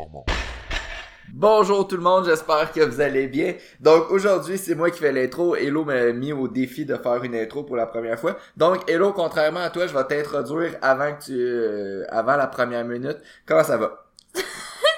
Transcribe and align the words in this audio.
performant. 0.00 0.24
Bonjour 1.32 1.86
tout 1.86 1.96
le 1.96 2.02
monde, 2.02 2.24
j'espère 2.24 2.72
que 2.72 2.80
vous 2.80 3.00
allez 3.00 3.28
bien. 3.28 3.54
Donc 3.78 4.10
aujourd'hui, 4.10 4.58
c'est 4.58 4.74
moi 4.74 4.90
qui 4.90 4.98
fais 4.98 5.12
l'intro. 5.12 5.54
Hello 5.54 5.84
m'a 5.84 6.12
mis 6.12 6.32
au 6.32 6.48
défi 6.48 6.84
de 6.84 6.96
faire 6.96 7.22
une 7.22 7.36
intro 7.36 7.62
pour 7.62 7.76
la 7.76 7.86
première 7.86 8.18
fois. 8.18 8.36
Donc 8.56 8.88
Hello, 8.90 9.12
contrairement 9.12 9.60
à 9.60 9.70
toi, 9.70 9.86
je 9.86 9.94
vais 9.94 10.04
t'introduire 10.04 10.76
avant 10.82 11.14
que 11.14 11.24
tu 11.24 11.38
euh, 11.38 12.04
avant 12.08 12.36
la 12.36 12.48
première 12.48 12.84
minute. 12.84 13.18
Comment 13.46 13.62
ça 13.62 13.76
va? 13.76 14.06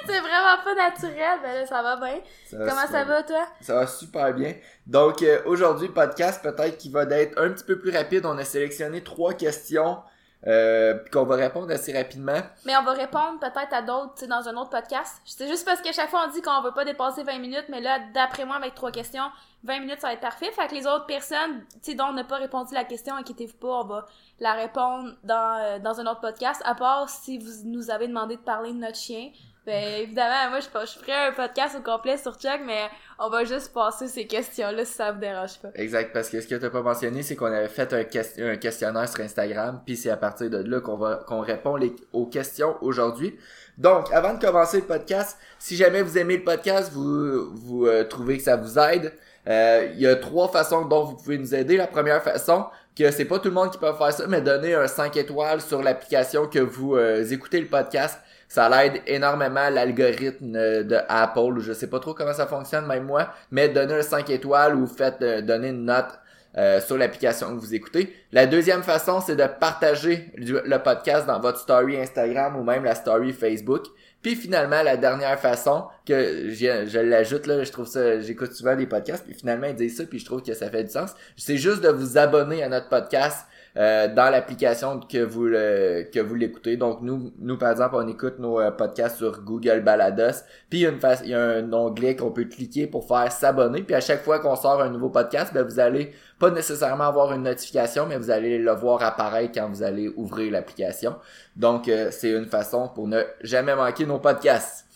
C'est 0.07 0.21
vraiment 0.21 0.63
pas 0.65 0.75
naturel, 0.75 1.39
mais 1.43 1.61
là, 1.61 1.67
ça 1.67 1.83
va 1.83 1.97
bien. 1.97 2.21
Comment 2.51 2.87
ça 2.91 3.05
va, 3.05 3.23
toi? 3.23 3.47
Ça 3.61 3.75
va 3.75 3.87
super 3.87 4.35
bien. 4.35 4.55
Donc, 4.87 5.23
euh, 5.23 5.39
aujourd'hui, 5.47 5.89
podcast 5.89 6.43
peut-être 6.43 6.77
qui 6.77 6.91
va 6.91 7.05
être 7.05 7.41
un 7.41 7.51
petit 7.51 7.63
peu 7.63 7.79
plus 7.79 7.93
rapide. 7.97 8.27
On 8.27 8.37
a 8.37 8.45
sélectionné 8.45 9.05
trois 9.05 9.35
questions 9.35 9.99
euh, 10.47 10.99
qu'on 11.13 11.25
va 11.25 11.37
répondre 11.37 11.71
assez 11.73 11.97
rapidement. 11.97 12.41
Mais 12.65 12.77
on 12.77 12.83
va 12.83 12.93
répondre 12.93 13.39
peut-être 13.41 13.73
à 13.73 13.83
d'autres 13.83 14.27
dans 14.27 14.49
un 14.49 14.57
autre 14.57 14.71
podcast. 14.71 15.23
C'est 15.25 15.47
juste 15.47 15.65
parce 15.65 15.81
qu'à 15.81 15.93
chaque 15.93 16.11
fois 16.11 16.27
on 16.27 16.33
dit 16.33 16.43
qu'on 16.43 16.61
veut 16.63 16.73
pas 16.73 16.85
dépasser 16.85 17.23
20 17.23 17.39
minutes, 17.39 17.67
mais 17.69 17.81
là, 17.81 18.01
d'après 18.13 18.45
moi, 18.45 18.57
avec 18.57 18.75
trois 18.75 18.91
questions, 18.91 19.25
20 19.65 19.81
minutes 19.81 20.01
ça 20.01 20.09
va 20.09 20.15
être 20.15 20.21
parfait. 20.21 20.51
Fait 20.51 20.67
que 20.67 20.75
les 20.75 20.87
autres 20.87 21.07
personnes, 21.07 21.65
tu 21.83 21.95
dont 21.95 22.07
on 22.07 22.13
n'a 22.13 22.25
pas 22.25 22.37
répondu 22.37 22.75
la 22.75 22.85
question, 22.85 23.15
inquiétez-vous 23.15 23.57
pas, 23.57 23.83
on 23.83 23.85
va 23.85 24.07
la 24.41 24.55
répondre 24.55 25.13
dans, 25.23 25.59
euh, 25.61 25.79
dans 25.79 26.01
un 26.01 26.07
autre 26.07 26.21
podcast. 26.21 26.61
À 26.65 26.75
part 26.75 27.09
si 27.09 27.39
vous 27.39 27.65
nous 27.65 27.91
avez 27.91 28.09
demandé 28.09 28.37
de 28.37 28.43
parler 28.43 28.73
de 28.73 28.79
notre 28.79 28.99
chien. 28.99 29.31
Ben, 29.65 30.01
évidemment, 30.01 30.51
moi, 30.51 30.59
je, 30.59 30.67
je 30.67 31.13
un 31.13 31.33
podcast 31.33 31.77
au 31.79 31.83
complet 31.83 32.17
sur 32.17 32.35
Chuck, 32.35 32.63
mais 32.67 32.89
on 33.21 33.31
va 33.31 33.45
juste 33.45 33.73
passer 33.73 34.09
ces 34.09 34.27
questions-là 34.27 34.85
si 34.85 34.93
ça 34.93 35.13
vous 35.13 35.21
dérange 35.21 35.61
pas. 35.61 35.69
Exact, 35.77 36.13
parce 36.13 36.29
que 36.29 36.41
ce 36.41 36.49
que 36.49 36.57
t'as 36.57 36.69
pas 36.69 36.83
mentionné, 36.83 37.23
c'est 37.23 37.37
qu'on 37.37 37.47
avait 37.47 37.69
fait 37.69 37.93
un, 37.93 38.01
un, 38.45 38.57
questionnaire 38.57 39.09
sur 39.09 39.21
Instagram, 39.21 39.81
puis 39.87 39.97
c'est 39.97 40.11
à 40.11 40.17
partir 40.17 40.51
de 40.51 40.59
là 40.59 40.81
qu'on 40.81 40.97
va 40.97 41.23
qu'on 41.29 41.41
répond 41.41 41.79
aux 42.13 42.27
questions 42.27 42.77
aujourd'hui. 42.81 43.39
Donc, 43.79 44.13
avant 44.13 44.35
de 44.35 44.41
commencer 44.41 44.79
le 44.79 44.87
podcast, 44.87 45.39
si 45.61 45.77
jamais 45.77 46.03
vous 46.03 46.19
aimez 46.19 46.39
le 46.39 46.45
podcast, 46.45 46.91
vous, 46.93 47.55
vous 47.55 47.87
euh, 47.87 48.03
trouvez 48.03 48.39
que 48.39 48.43
ça 48.43 48.57
vous 48.57 48.81
aide, 48.81 49.13
euh, 49.49 49.89
il 49.95 50.01
y 50.01 50.09
a 50.09 50.17
trois 50.17 50.49
façons 50.49 50.85
dont 50.87 51.05
vous 51.05 51.17
pouvez 51.17 51.39
nous 51.39 51.55
aider. 51.55 51.77
La 51.77 51.87
première 51.87 52.23
façon, 52.23 52.67
que 52.97 53.13
c'est 53.13 53.25
pas 53.25 53.39
tout 53.39 53.49
le 53.49 53.55
monde 53.55 53.71
qui 53.71 53.79
peut 53.79 53.93
faire 53.93 54.13
ça, 54.13 54.27
mais 54.27 54.41
donner 54.41 54.75
un 54.75 54.89
5 54.89 55.17
étoiles 55.17 55.61
sur 55.61 55.83
l'application 55.83 56.49
que 56.49 56.59
vous 56.59 56.97
euh, 56.97 57.25
écoutez 57.31 57.61
le 57.61 57.69
podcast 57.69 58.19
ça 58.53 58.69
l'aide 58.69 59.01
énormément 59.07 59.71
l'algorithme 59.71 60.53
de 60.53 60.99
Apple, 61.09 61.61
je 61.61 61.73
sais 61.73 61.87
pas 61.87 62.01
trop 62.01 62.13
comment 62.13 62.35
ça 62.35 62.47
fonctionne, 62.47 62.85
même 62.85 63.05
moi, 63.05 63.31
mais 63.51 63.71
donner 63.71 63.95
un 63.95 64.03
5 64.03 64.29
étoiles 64.29 64.77
ou 64.77 64.87
faites 64.87 65.23
euh, 65.23 65.41
donner 65.41 65.69
une 65.69 65.87
note 65.87 66.21
euh, 66.59 66.79
sur 66.83 66.99
l'application 66.99 67.57
que 67.57 67.59
vous 67.59 67.75
écoutez. 67.75 68.15
La 68.31 68.45
deuxième 68.45 68.83
façon, 68.83 69.23
c'est 69.23 69.37
de 69.37 69.47
partager 69.47 70.31
le 70.37 70.77
podcast 70.77 71.27
dans 71.27 71.41
votre 71.41 71.61
story 71.61 71.99
Instagram 71.99 72.55
ou 72.57 72.63
même 72.63 72.85
la 72.85 72.95
story 72.95 73.33
Facebook. 73.33 73.87
Puis 74.21 74.37
finalement, 74.37 74.83
la 74.83 74.99
dernière 74.99 75.41
façon 75.41 75.87
que 76.07 76.51
je, 76.51 76.87
je 76.87 76.99
l'ajoute 76.99 77.47
là, 77.47 77.65
je 77.65 77.73
trouve 77.73 77.87
ça, 77.87 78.21
j'écoute 78.21 78.53
souvent 78.53 78.77
des 78.77 78.87
podcasts, 78.87 79.25
puis 79.25 79.35
finalement 79.35 79.69
ils 79.69 79.77
disent 79.77 79.97
ça, 79.97 80.05
puis 80.05 80.19
je 80.19 80.27
trouve 80.27 80.43
que 80.43 80.53
ça 80.53 80.69
fait 80.69 80.85
du 80.85 80.91
sens. 80.91 81.15
C'est 81.39 81.57
juste 81.57 81.81
de 81.81 81.89
vous 81.89 82.19
abonner 82.19 82.63
à 82.63 82.69
notre 82.69 82.91
podcast 82.91 83.47
euh, 83.77 84.07
dans 84.09 84.29
l'application 84.31 85.01
que 85.01 85.23
vous 85.25 85.47
le, 85.47 86.07
que 86.13 86.21
vous 86.21 86.35
l'écoutez. 86.35 86.77
Donc 86.77 87.01
nous, 87.01 87.33
nous 87.39 87.57
par 87.57 87.71
exemple, 87.71 87.95
on 87.97 88.07
écoute 88.07 88.39
nos 88.39 88.61
euh, 88.61 88.71
podcasts 88.71 89.17
sur 89.17 89.43
Google 89.43 89.81
Balados. 89.81 90.43
Puis 90.69 90.81
il 90.81 90.83
y 90.83 90.87
a, 90.87 90.91
une 90.91 91.01
il 91.25 91.31
y 91.31 91.35
a 91.35 91.41
un 91.41 91.73
onglet 91.73 92.15
qu'on 92.15 92.31
peut 92.31 92.45
cliquer 92.45 92.87
pour 92.87 93.07
faire 93.09 93.33
s'abonner. 93.33 93.83
Puis 93.83 93.95
à 93.95 94.01
chaque 94.01 94.23
fois 94.23 94.41
qu'on 94.41 94.57
sort 94.57 94.83
un 94.83 94.91
nouveau 94.91 95.09
podcast, 95.09 95.55
ben, 95.55 95.63
vous 95.63 95.81
allez 95.81 96.13
pas 96.39 96.51
nécessairement 96.51 97.05
avoir 97.05 97.33
une 97.33 97.45
notification, 97.45 98.07
mais 98.07 98.19
vous 98.19 98.31
allez 98.31 98.59
le 98.59 98.73
voir 98.73 99.03
apparaître 99.03 99.53
quand 99.55 99.69
vous 99.69 99.83
allez 99.83 100.13
ouvrir 100.17 100.53
l'application. 100.53 101.17
Donc 101.57 101.89
euh, 101.89 102.09
c'est 102.11 102.31
une 102.31 102.47
façon 102.47 102.91
pour 102.95 103.09
ne 103.09 103.23
jamais 103.41 103.75
manquer 103.75 104.05
nos 104.05 104.19
podcasts. 104.19 104.87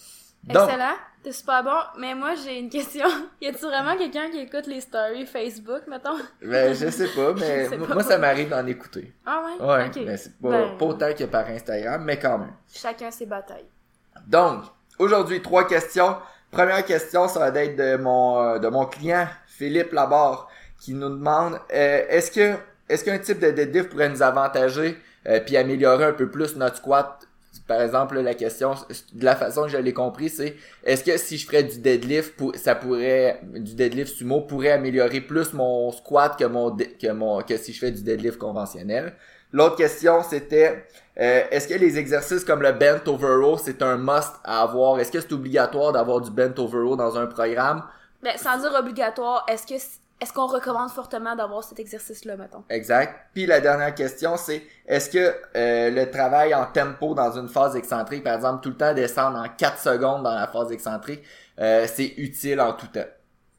Excellent. 0.48 0.96
C'est 1.26 1.32
super 1.32 1.64
bon, 1.64 1.80
mais 1.98 2.14
moi 2.14 2.34
j'ai 2.36 2.56
une 2.56 2.70
question. 2.70 3.08
y 3.40 3.48
a-tu 3.48 3.66
vraiment 3.66 3.96
quelqu'un 3.96 4.30
qui 4.30 4.38
écoute 4.38 4.68
les 4.68 4.80
stories 4.80 5.26
Facebook, 5.26 5.80
mettons? 5.88 6.18
Ben, 6.40 6.72
je 6.72 6.88
sais 6.88 7.08
pas, 7.08 7.32
mais 7.36 7.68
moi 7.76 8.04
ça 8.04 8.16
m'arrive 8.16 8.48
d'en 8.48 8.64
écouter. 8.64 9.12
Ah 9.26 9.42
ouais? 9.44 9.66
Ouais, 9.66 9.90
mais 10.04 10.16
c'est 10.18 10.38
pas, 10.38 10.50
ben. 10.50 10.76
pas, 10.78 10.84
autant 10.84 11.12
que 11.12 11.24
par 11.24 11.48
Instagram, 11.48 12.04
mais 12.04 12.16
quand 12.16 12.38
même. 12.38 12.52
Chacun 12.72 13.10
ses 13.10 13.26
batailles. 13.26 13.66
Donc, 14.24 14.66
aujourd'hui, 15.00 15.42
trois 15.42 15.66
questions. 15.66 16.14
Première 16.52 16.84
question, 16.84 17.26
ça 17.26 17.50
va 17.50 17.60
être 17.60 17.74
de 17.74 17.96
mon, 17.96 18.40
euh, 18.40 18.58
de 18.60 18.68
mon 18.68 18.86
client, 18.86 19.26
Philippe 19.48 19.90
Labarre, 19.90 20.48
qui 20.78 20.94
nous 20.94 21.08
demande 21.08 21.54
euh, 21.74 22.04
est-ce 22.08 22.30
que 22.30 22.54
est-ce 22.88 23.04
qu'un 23.04 23.18
type 23.18 23.40
de 23.40 23.50
deadlift 23.50 23.90
pourrait 23.90 24.10
nous 24.10 24.22
avantager 24.22 24.96
euh, 25.26 25.40
puis 25.40 25.56
améliorer 25.56 26.04
un 26.04 26.12
peu 26.12 26.30
plus 26.30 26.54
notre 26.54 26.76
squat 26.76 27.26
par 27.66 27.80
exemple, 27.80 28.18
la 28.20 28.34
question, 28.34 28.74
de 29.12 29.24
la 29.24 29.36
façon 29.36 29.62
que 29.62 29.68
je 29.68 29.76
l'ai 29.78 29.92
compris, 29.92 30.28
c'est 30.28 30.56
est-ce 30.84 31.04
que 31.04 31.16
si 31.16 31.38
je 31.38 31.46
ferais 31.46 31.62
du 31.62 31.78
deadlift, 31.78 32.34
ça 32.56 32.74
pourrait, 32.74 33.40
du 33.42 33.74
deadlift 33.74 34.14
sumo 34.14 34.40
pourrait 34.42 34.72
améliorer 34.72 35.20
plus 35.20 35.52
mon 35.52 35.90
squat 35.92 36.36
que 36.38 36.44
mon, 36.44 36.76
que 36.76 37.12
mon, 37.12 37.42
que 37.42 37.56
si 37.56 37.72
je 37.72 37.78
fais 37.78 37.90
du 37.90 38.02
deadlift 38.02 38.38
conventionnel? 38.38 39.14
L'autre 39.52 39.76
question, 39.76 40.22
c'était 40.22 40.86
euh, 41.18 41.42
est-ce 41.50 41.68
que 41.68 41.74
les 41.74 41.98
exercices 41.98 42.44
comme 42.44 42.62
le 42.62 42.72
bent 42.72 43.00
over 43.06 43.36
row, 43.42 43.56
c'est 43.56 43.80
un 43.82 43.96
must 43.96 44.32
à 44.44 44.62
avoir? 44.62 44.98
Est-ce 44.98 45.10
que 45.12 45.20
c'est 45.20 45.32
obligatoire 45.32 45.92
d'avoir 45.92 46.20
du 46.20 46.30
bent 46.30 46.54
over 46.58 46.78
row 46.78 46.96
dans 46.96 47.16
un 47.16 47.26
programme? 47.26 47.82
Ben, 48.22 48.36
sans 48.36 48.58
dire 48.58 48.74
obligatoire, 48.78 49.46
est-ce 49.48 49.66
que 49.66 49.80
est-ce 50.20 50.32
qu'on 50.32 50.46
recommande 50.46 50.90
fortement 50.90 51.36
d'avoir 51.36 51.62
cet 51.62 51.78
exercice-là, 51.78 52.36
mettons? 52.36 52.64
Exact. 52.70 53.14
Puis 53.34 53.44
la 53.44 53.60
dernière 53.60 53.94
question, 53.94 54.36
c'est 54.38 54.62
est-ce 54.86 55.10
que 55.10 55.34
euh, 55.56 55.90
le 55.90 56.10
travail 56.10 56.54
en 56.54 56.64
tempo 56.64 57.14
dans 57.14 57.36
une 57.38 57.48
phase 57.48 57.76
excentrique, 57.76 58.24
par 58.24 58.34
exemple, 58.34 58.62
tout 58.62 58.70
le 58.70 58.76
temps 58.76 58.94
descendre 58.94 59.38
en 59.38 59.48
4 59.48 59.78
secondes 59.78 60.22
dans 60.22 60.34
la 60.34 60.46
phase 60.46 60.72
excentrique, 60.72 61.22
euh, 61.58 61.86
c'est 61.86 62.14
utile 62.16 62.62
en 62.62 62.72
tout 62.72 62.86
temps? 62.86 63.04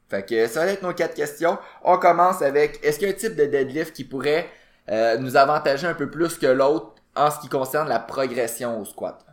Fait 0.08 0.24
que 0.24 0.46
ça 0.46 0.64
va 0.64 0.72
être 0.72 0.82
nos 0.82 0.94
quatre 0.94 1.14
questions. 1.14 1.58
On 1.84 1.98
commence 1.98 2.42
avec 2.42 2.80
est-ce 2.82 2.98
qu'il 2.98 3.08
y 3.08 3.10
a 3.10 3.14
un 3.14 3.16
type 3.16 3.36
de 3.36 3.44
deadlift 3.44 3.94
qui 3.94 4.04
pourrait 4.04 4.48
euh, 4.88 5.18
nous 5.18 5.36
avantager 5.36 5.86
un 5.86 5.94
peu 5.94 6.10
plus 6.10 6.38
que 6.38 6.46
l'autre 6.46 6.94
en 7.14 7.30
ce 7.30 7.38
qui 7.40 7.48
concerne 7.48 7.88
la 7.88 8.00
progression 8.00 8.80
au 8.80 8.84
squat? 8.84 9.24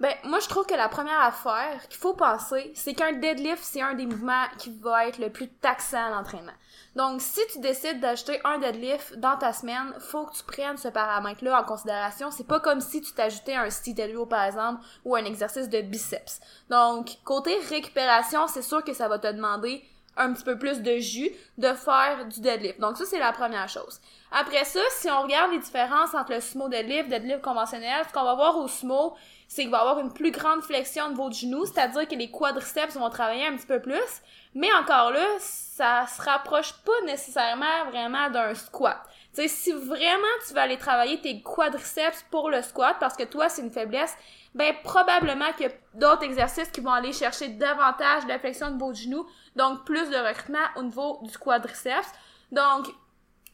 Ben, 0.00 0.12
moi, 0.24 0.40
je 0.40 0.48
trouve 0.48 0.66
que 0.66 0.74
la 0.74 0.88
première 0.88 1.20
affaire 1.20 1.86
qu'il 1.88 1.98
faut 1.98 2.14
penser, 2.14 2.72
c'est 2.74 2.94
qu'un 2.94 3.12
deadlift, 3.12 3.62
c'est 3.62 3.80
un 3.80 3.94
des 3.94 4.06
mouvements 4.06 4.44
qui 4.58 4.76
va 4.80 5.06
être 5.06 5.18
le 5.18 5.30
plus 5.30 5.48
taxant 5.48 6.04
à 6.04 6.10
l'entraînement. 6.10 6.52
Donc, 6.96 7.20
si 7.20 7.40
tu 7.52 7.60
décides 7.60 8.00
d'acheter 8.00 8.40
un 8.44 8.58
deadlift 8.58 9.16
dans 9.18 9.36
ta 9.36 9.52
semaine, 9.52 9.94
faut 10.00 10.26
que 10.26 10.34
tu 10.34 10.42
prennes 10.42 10.76
ce 10.76 10.88
paramètre-là 10.88 11.60
en 11.60 11.64
considération. 11.64 12.32
C'est 12.32 12.46
pas 12.46 12.58
comme 12.58 12.80
si 12.80 13.02
tu 13.02 13.12
t'ajoutais 13.12 13.54
un 13.54 13.70
sit 13.70 13.96
par 14.28 14.44
exemple, 14.44 14.84
ou 15.04 15.14
un 15.14 15.24
exercice 15.24 15.68
de 15.68 15.80
biceps. 15.80 16.40
Donc, 16.70 17.18
côté 17.24 17.56
récupération, 17.68 18.48
c'est 18.48 18.62
sûr 18.62 18.82
que 18.82 18.94
ça 18.94 19.06
va 19.06 19.20
te 19.20 19.32
demander 19.32 19.84
un 20.16 20.32
petit 20.32 20.44
peu 20.44 20.58
plus 20.58 20.80
de 20.80 20.98
jus 20.98 21.30
de 21.58 21.72
faire 21.72 22.26
du 22.26 22.40
deadlift. 22.40 22.80
Donc 22.80 22.96
ça, 22.96 23.04
c'est 23.04 23.18
la 23.18 23.32
première 23.32 23.68
chose. 23.68 24.00
Après 24.30 24.64
ça, 24.64 24.80
si 24.90 25.10
on 25.10 25.22
regarde 25.22 25.52
les 25.52 25.58
différences 25.58 26.14
entre 26.14 26.32
le 26.32 26.40
sumo 26.40 26.68
deadlift, 26.68 27.08
deadlift 27.08 27.42
conventionnel, 27.42 28.04
ce 28.08 28.12
qu'on 28.12 28.24
va 28.24 28.34
voir 28.34 28.56
au 28.58 28.68
sumo, 28.68 29.14
c'est 29.48 29.62
qu'il 29.62 29.70
va 29.70 29.80
avoir 29.80 30.00
une 30.00 30.12
plus 30.12 30.30
grande 30.30 30.62
flexion 30.62 31.06
au 31.06 31.08
niveau 31.10 31.28
du 31.28 31.38
genou, 31.38 31.64
c'est-à-dire 31.64 32.08
que 32.08 32.14
les 32.14 32.30
quadriceps 32.30 32.96
vont 32.96 33.10
travailler 33.10 33.46
un 33.46 33.56
petit 33.56 33.66
peu 33.66 33.80
plus. 33.80 34.22
Mais 34.54 34.72
encore 34.74 35.10
là, 35.10 35.26
ça 35.38 36.06
se 36.06 36.22
rapproche 36.22 36.72
pas 36.84 37.00
nécessairement 37.06 37.84
vraiment 37.90 38.30
d'un 38.30 38.54
squat. 38.54 38.98
Tu 39.34 39.48
si 39.48 39.72
vraiment 39.72 40.22
tu 40.46 40.54
vas 40.54 40.62
aller 40.62 40.78
travailler 40.78 41.20
tes 41.20 41.42
quadriceps 41.42 42.24
pour 42.30 42.50
le 42.50 42.62
squat 42.62 42.96
parce 43.00 43.16
que 43.16 43.24
toi 43.24 43.48
c'est 43.48 43.62
une 43.62 43.70
faiblesse, 43.70 44.16
ben 44.54 44.72
probablement 44.84 45.52
qu'il 45.56 45.66
y 45.66 45.68
a 45.68 45.72
d'autres 45.94 46.22
exercices 46.22 46.70
qui 46.70 46.80
vont 46.80 46.92
aller 46.92 47.12
chercher 47.12 47.48
davantage 47.48 48.26
de 48.26 48.38
flexion 48.38 48.68
au 48.68 48.70
niveau 48.70 48.92
du 48.92 49.02
genou, 49.02 49.26
donc 49.56 49.84
plus 49.84 50.08
de 50.08 50.16
recrutement 50.16 50.66
au 50.76 50.84
niveau 50.84 51.18
du 51.22 51.36
quadriceps. 51.36 52.12
Donc 52.52 52.86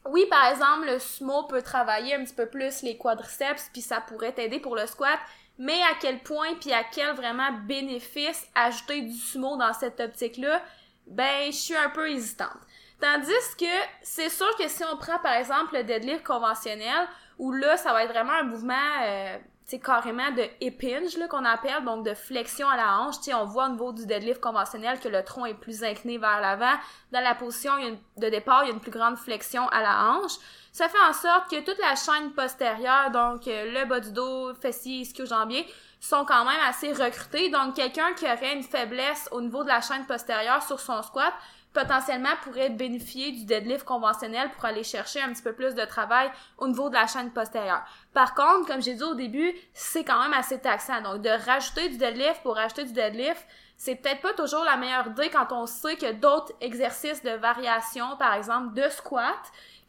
oui, 0.05 0.25
par 0.29 0.47
exemple, 0.47 0.87
le 0.87 0.99
sumo 0.99 1.43
peut 1.43 1.61
travailler 1.61 2.15
un 2.15 2.23
petit 2.23 2.33
peu 2.33 2.47
plus 2.47 2.81
les 2.81 2.97
quadriceps, 2.97 3.69
puis 3.71 3.81
ça 3.81 4.01
pourrait 4.01 4.31
t'aider 4.31 4.59
pour 4.59 4.75
le 4.75 4.87
squat, 4.87 5.19
mais 5.61 5.79
à 5.83 5.93
quel 5.99 6.17
point 6.23 6.55
puis 6.59 6.73
à 6.73 6.83
quel 6.83 7.13
vraiment 7.15 7.51
bénéfice 7.67 8.47
ajouter 8.55 9.01
du 9.03 9.13
sumo 9.13 9.57
dans 9.57 9.73
cette 9.73 9.99
optique-là, 9.99 10.59
ben 11.05 11.51
je 11.51 11.55
suis 11.55 11.75
un 11.75 11.91
peu 11.91 12.09
hésitante. 12.09 12.57
Tandis 12.99 13.55
que 13.59 13.65
c'est 14.01 14.29
sûr 14.29 14.49
que 14.57 14.67
si 14.67 14.83
on 14.83 14.97
prend 14.97 15.19
par 15.19 15.33
exemple 15.33 15.75
le 15.75 15.83
deadlift 15.83 16.23
conventionnel, 16.23 17.07
où 17.37 17.51
là 17.51 17.77
ça 17.77 17.93
va 17.93 18.03
être 18.03 18.09
vraiment 18.09 18.33
un 18.33 18.43
mouvement 18.43 18.73
euh, 19.03 19.37
c'est 19.65 19.79
carrément 19.79 20.31
de 20.31 20.43
épinge 20.59 21.17
là 21.17 21.27
qu'on 21.27 21.45
appelle 21.45 21.83
donc 21.85 22.05
de 22.05 22.13
flexion 22.13 22.67
à 22.67 22.75
la 22.75 22.99
hanche. 22.99 23.21
Tu 23.21 23.33
on 23.33 23.45
voit 23.45 23.67
au 23.67 23.69
niveau 23.69 23.91
du 23.93 24.05
deadlift 24.05 24.41
conventionnel 24.41 24.99
que 24.99 25.07
le 25.07 25.23
tronc 25.23 25.45
est 25.45 25.53
plus 25.53 25.83
incliné 25.83 26.17
vers 26.17 26.41
l'avant. 26.41 26.77
Dans 27.11 27.21
la 27.21 27.35
position 27.35 27.71
de 28.17 28.29
départ 28.29 28.63
il 28.63 28.67
y 28.67 28.71
a 28.71 28.73
une 28.73 28.81
plus 28.81 28.91
grande 28.91 29.17
flexion 29.17 29.67
à 29.69 29.81
la 29.81 30.11
hanche. 30.11 30.33
Ça 30.71 30.89
fait 30.89 31.01
en 31.07 31.13
sorte 31.13 31.49
que 31.49 31.59
toute 31.63 31.79
la 31.79 31.95
chaîne 31.95 32.31
postérieure 32.31 33.11
donc 33.11 33.47
euh, 33.47 33.79
le 33.79 33.85
bas 33.85 33.99
du 33.99 34.11
dos 34.11 34.53
fessier 34.55 35.01
ischio-jambier 35.01 35.65
sont 35.99 36.25
quand 36.25 36.45
même 36.45 36.59
assez 36.67 36.91
recrutés 36.93 37.49
donc 37.49 37.75
quelqu'un 37.75 38.13
qui 38.13 38.25
aurait 38.25 38.55
une 38.55 38.63
faiblesse 38.63 39.29
au 39.31 39.41
niveau 39.41 39.63
de 39.63 39.69
la 39.69 39.81
chaîne 39.81 40.05
postérieure 40.05 40.63
sur 40.63 40.79
son 40.79 41.01
squat 41.03 41.33
potentiellement 41.73 42.35
pourraient 42.43 42.69
bénéficier 42.69 43.31
du 43.31 43.45
deadlift 43.45 43.85
conventionnel 43.85 44.49
pour 44.51 44.65
aller 44.65 44.83
chercher 44.83 45.21
un 45.21 45.31
petit 45.31 45.41
peu 45.41 45.53
plus 45.53 45.73
de 45.73 45.85
travail 45.85 46.29
au 46.57 46.67
niveau 46.67 46.89
de 46.89 46.95
la 46.95 47.07
chaîne 47.07 47.31
postérieure. 47.31 47.83
Par 48.13 48.35
contre, 48.35 48.67
comme 48.67 48.81
j'ai 48.81 48.95
dit 48.95 49.03
au 49.03 49.15
début, 49.15 49.53
c'est 49.73 50.03
quand 50.03 50.21
même 50.21 50.33
assez 50.33 50.59
taxant. 50.59 51.01
Donc, 51.01 51.21
de 51.21 51.29
rajouter 51.29 51.89
du 51.89 51.97
deadlift 51.97 52.41
pour 52.43 52.55
rajouter 52.55 52.83
du 52.83 52.93
deadlift, 52.93 53.45
c'est 53.77 53.95
peut-être 53.95 54.21
pas 54.21 54.33
toujours 54.33 54.63
la 54.63 54.77
meilleure 54.77 55.07
idée 55.07 55.29
quand 55.29 55.51
on 55.51 55.65
sait 55.65 55.95
que 55.95 56.11
d'autres 56.11 56.53
exercices 56.61 57.23
de 57.23 57.31
variation, 57.31 58.15
par 58.17 58.35
exemple 58.35 58.73
de 58.73 58.87
squat, 58.89 59.39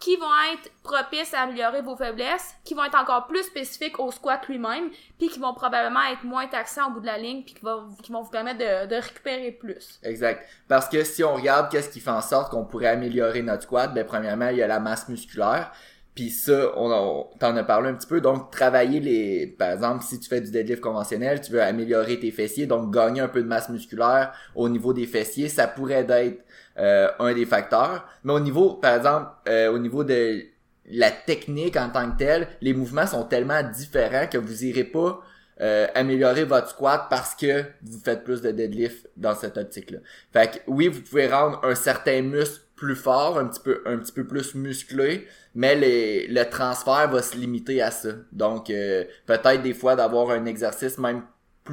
qui 0.03 0.17
vont 0.17 0.27
être 0.53 0.69
propices 0.83 1.33
à 1.33 1.43
améliorer 1.43 1.81
vos 1.81 1.95
faiblesses, 1.95 2.57
qui 2.65 2.75
vont 2.75 2.85
être 2.85 3.01
encore 3.01 3.29
plus 3.29 3.45
spécifiques 3.45 4.01
au 4.01 4.11
squat 4.11 4.41
lui-même, 4.49 4.91
puis 5.17 5.29
qui 5.29 5.39
vont 5.39 5.55
probablement 5.55 6.03
être 6.13 6.25
moins 6.25 6.49
taxants 6.49 6.89
au 6.89 6.95
bout 6.95 7.01
de 7.01 7.07
la 7.07 7.19
ligne, 7.19 7.45
puis 7.45 7.55
qui 7.55 7.63
vont, 7.63 7.87
vous 8.23 8.31
permettre 8.31 8.59
de, 8.59 8.89
de 8.89 8.97
récupérer 8.97 9.53
plus. 9.53 10.01
Exact. 10.03 10.45
Parce 10.67 10.89
que 10.89 11.05
si 11.05 11.23
on 11.23 11.35
regarde 11.35 11.71
qu'est-ce 11.71 11.89
qui 11.89 12.01
fait 12.01 12.11
en 12.11 12.21
sorte 12.21 12.51
qu'on 12.51 12.65
pourrait 12.65 12.89
améliorer 12.89 13.43
notre 13.43 13.63
squat, 13.63 13.95
ben 13.95 14.05
premièrement, 14.05 14.49
il 14.49 14.57
y 14.57 14.63
a 14.63 14.67
la 14.67 14.81
masse 14.81 15.09
musculaire. 15.09 15.71
Puis 16.17 16.31
ça, 16.31 16.73
on, 16.77 16.91
on 16.91 17.39
t'en 17.39 17.57
a 17.57 17.63
parlé 17.63 17.89
un 17.89 17.95
petit 17.95 18.09
peu. 18.09 18.21
Donc, 18.21 18.51
travailler 18.51 18.99
les... 18.99 19.47
Par 19.47 19.71
exemple, 19.71 20.03
si 20.03 20.19
tu 20.19 20.29
fais 20.29 20.41
du 20.41 20.51
deadlift 20.51 20.83
conventionnel, 20.83 21.41
tu 21.41 21.53
veux 21.53 21.63
améliorer 21.63 22.19
tes 22.19 22.33
fessiers, 22.33 22.67
donc 22.67 22.93
gagner 22.93 23.21
un 23.21 23.29
peu 23.29 23.41
de 23.41 23.49
masse 23.49 23.69
musculaire 23.69 24.33
au 24.57 24.69
niveau 24.69 24.93
des 24.93 25.07
fessiers, 25.07 25.49
ça 25.49 25.69
pourrait 25.69 26.05
être 26.09 26.43
euh, 26.79 27.09
un 27.19 27.35
des 27.35 27.45
facteurs. 27.45 28.07
Mais 28.25 28.33
au 28.33 28.41
niveau, 28.41 28.75
par 28.75 28.97
exemple, 28.97 29.29
euh, 29.49 29.71
au 29.73 29.79
niveau 29.79 30.05
de 30.05 30.43
la 30.87 31.11
technique 31.11 31.77
en 31.77 31.91
tant 31.91 32.11
que 32.11 32.19
telle, 32.19 32.49
les 32.61 32.73
mouvements 32.73 33.07
sont 33.07 33.25
tellement 33.25 33.63
différents 33.63 34.27
que 34.27 34.39
vous 34.39 34.65
irez 34.65 34.85
pas 34.85 35.21
euh, 35.61 35.87
améliorer 35.95 36.45
votre 36.45 36.71
squat 36.71 37.07
parce 37.11 37.35
que 37.35 37.65
vous 37.83 37.99
faites 38.03 38.25
plus 38.25 38.41
de 38.41 38.51
deadlift 38.51 39.09
dans 39.17 39.35
cette 39.35 39.59
optique-là. 39.59 39.99
Fait 40.33 40.51
que 40.51 40.59
oui, 40.67 40.89
vous 40.89 41.03
pouvez 41.03 41.29
rendre 41.29 41.61
un 41.63 41.75
certain 41.75 42.23
muscle 42.23 42.65
plus 42.75 42.97
fort, 42.97 43.39
un 43.39 43.47
petit 43.47 43.61
peu, 43.61 43.83
un 43.87 43.99
petit 43.99 44.13
peu 44.13 44.27
plus 44.27 44.55
musclé, 44.55 45.29
mais 45.55 45.77
le 45.77 46.45
transfert 46.45 47.09
va 47.11 47.23
se 47.23 47.37
limiter 47.37 47.81
à 47.81 47.93
ça. 47.93 48.09
Donc 48.33 48.67
peut-être 48.67 49.63
des 49.63 49.75
fois 49.75 49.95
d'avoir 49.95 50.31
un 50.31 50.47
exercice 50.47 50.99
même 50.99 51.23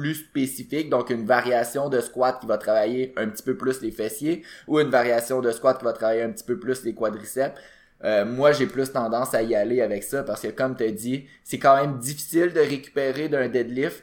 plus 0.00 0.14
spécifique, 0.14 0.88
donc 0.88 1.10
une 1.10 1.26
variation 1.26 1.90
de 1.90 2.00
squat 2.00 2.40
qui 2.40 2.46
va 2.46 2.56
travailler 2.56 3.12
un 3.18 3.28
petit 3.28 3.42
peu 3.42 3.54
plus 3.54 3.82
les 3.82 3.90
fessiers 3.90 4.42
ou 4.66 4.80
une 4.80 4.88
variation 4.88 5.42
de 5.42 5.50
squat 5.50 5.78
qui 5.78 5.84
va 5.84 5.92
travailler 5.92 6.22
un 6.22 6.30
petit 6.30 6.44
peu 6.44 6.58
plus 6.58 6.82
les 6.84 6.94
quadriceps. 6.94 7.54
Euh, 8.02 8.24
moi, 8.24 8.52
j'ai 8.52 8.66
plus 8.66 8.90
tendance 8.90 9.34
à 9.34 9.42
y 9.42 9.54
aller 9.54 9.82
avec 9.82 10.02
ça 10.04 10.22
parce 10.22 10.40
que 10.40 10.48
comme 10.48 10.74
tu 10.74 10.84
as 10.84 10.90
dit, 10.90 11.26
c'est 11.44 11.58
quand 11.58 11.76
même 11.76 11.98
difficile 11.98 12.54
de 12.54 12.60
récupérer 12.60 13.28
d'un 13.28 13.48
deadlift. 13.48 14.02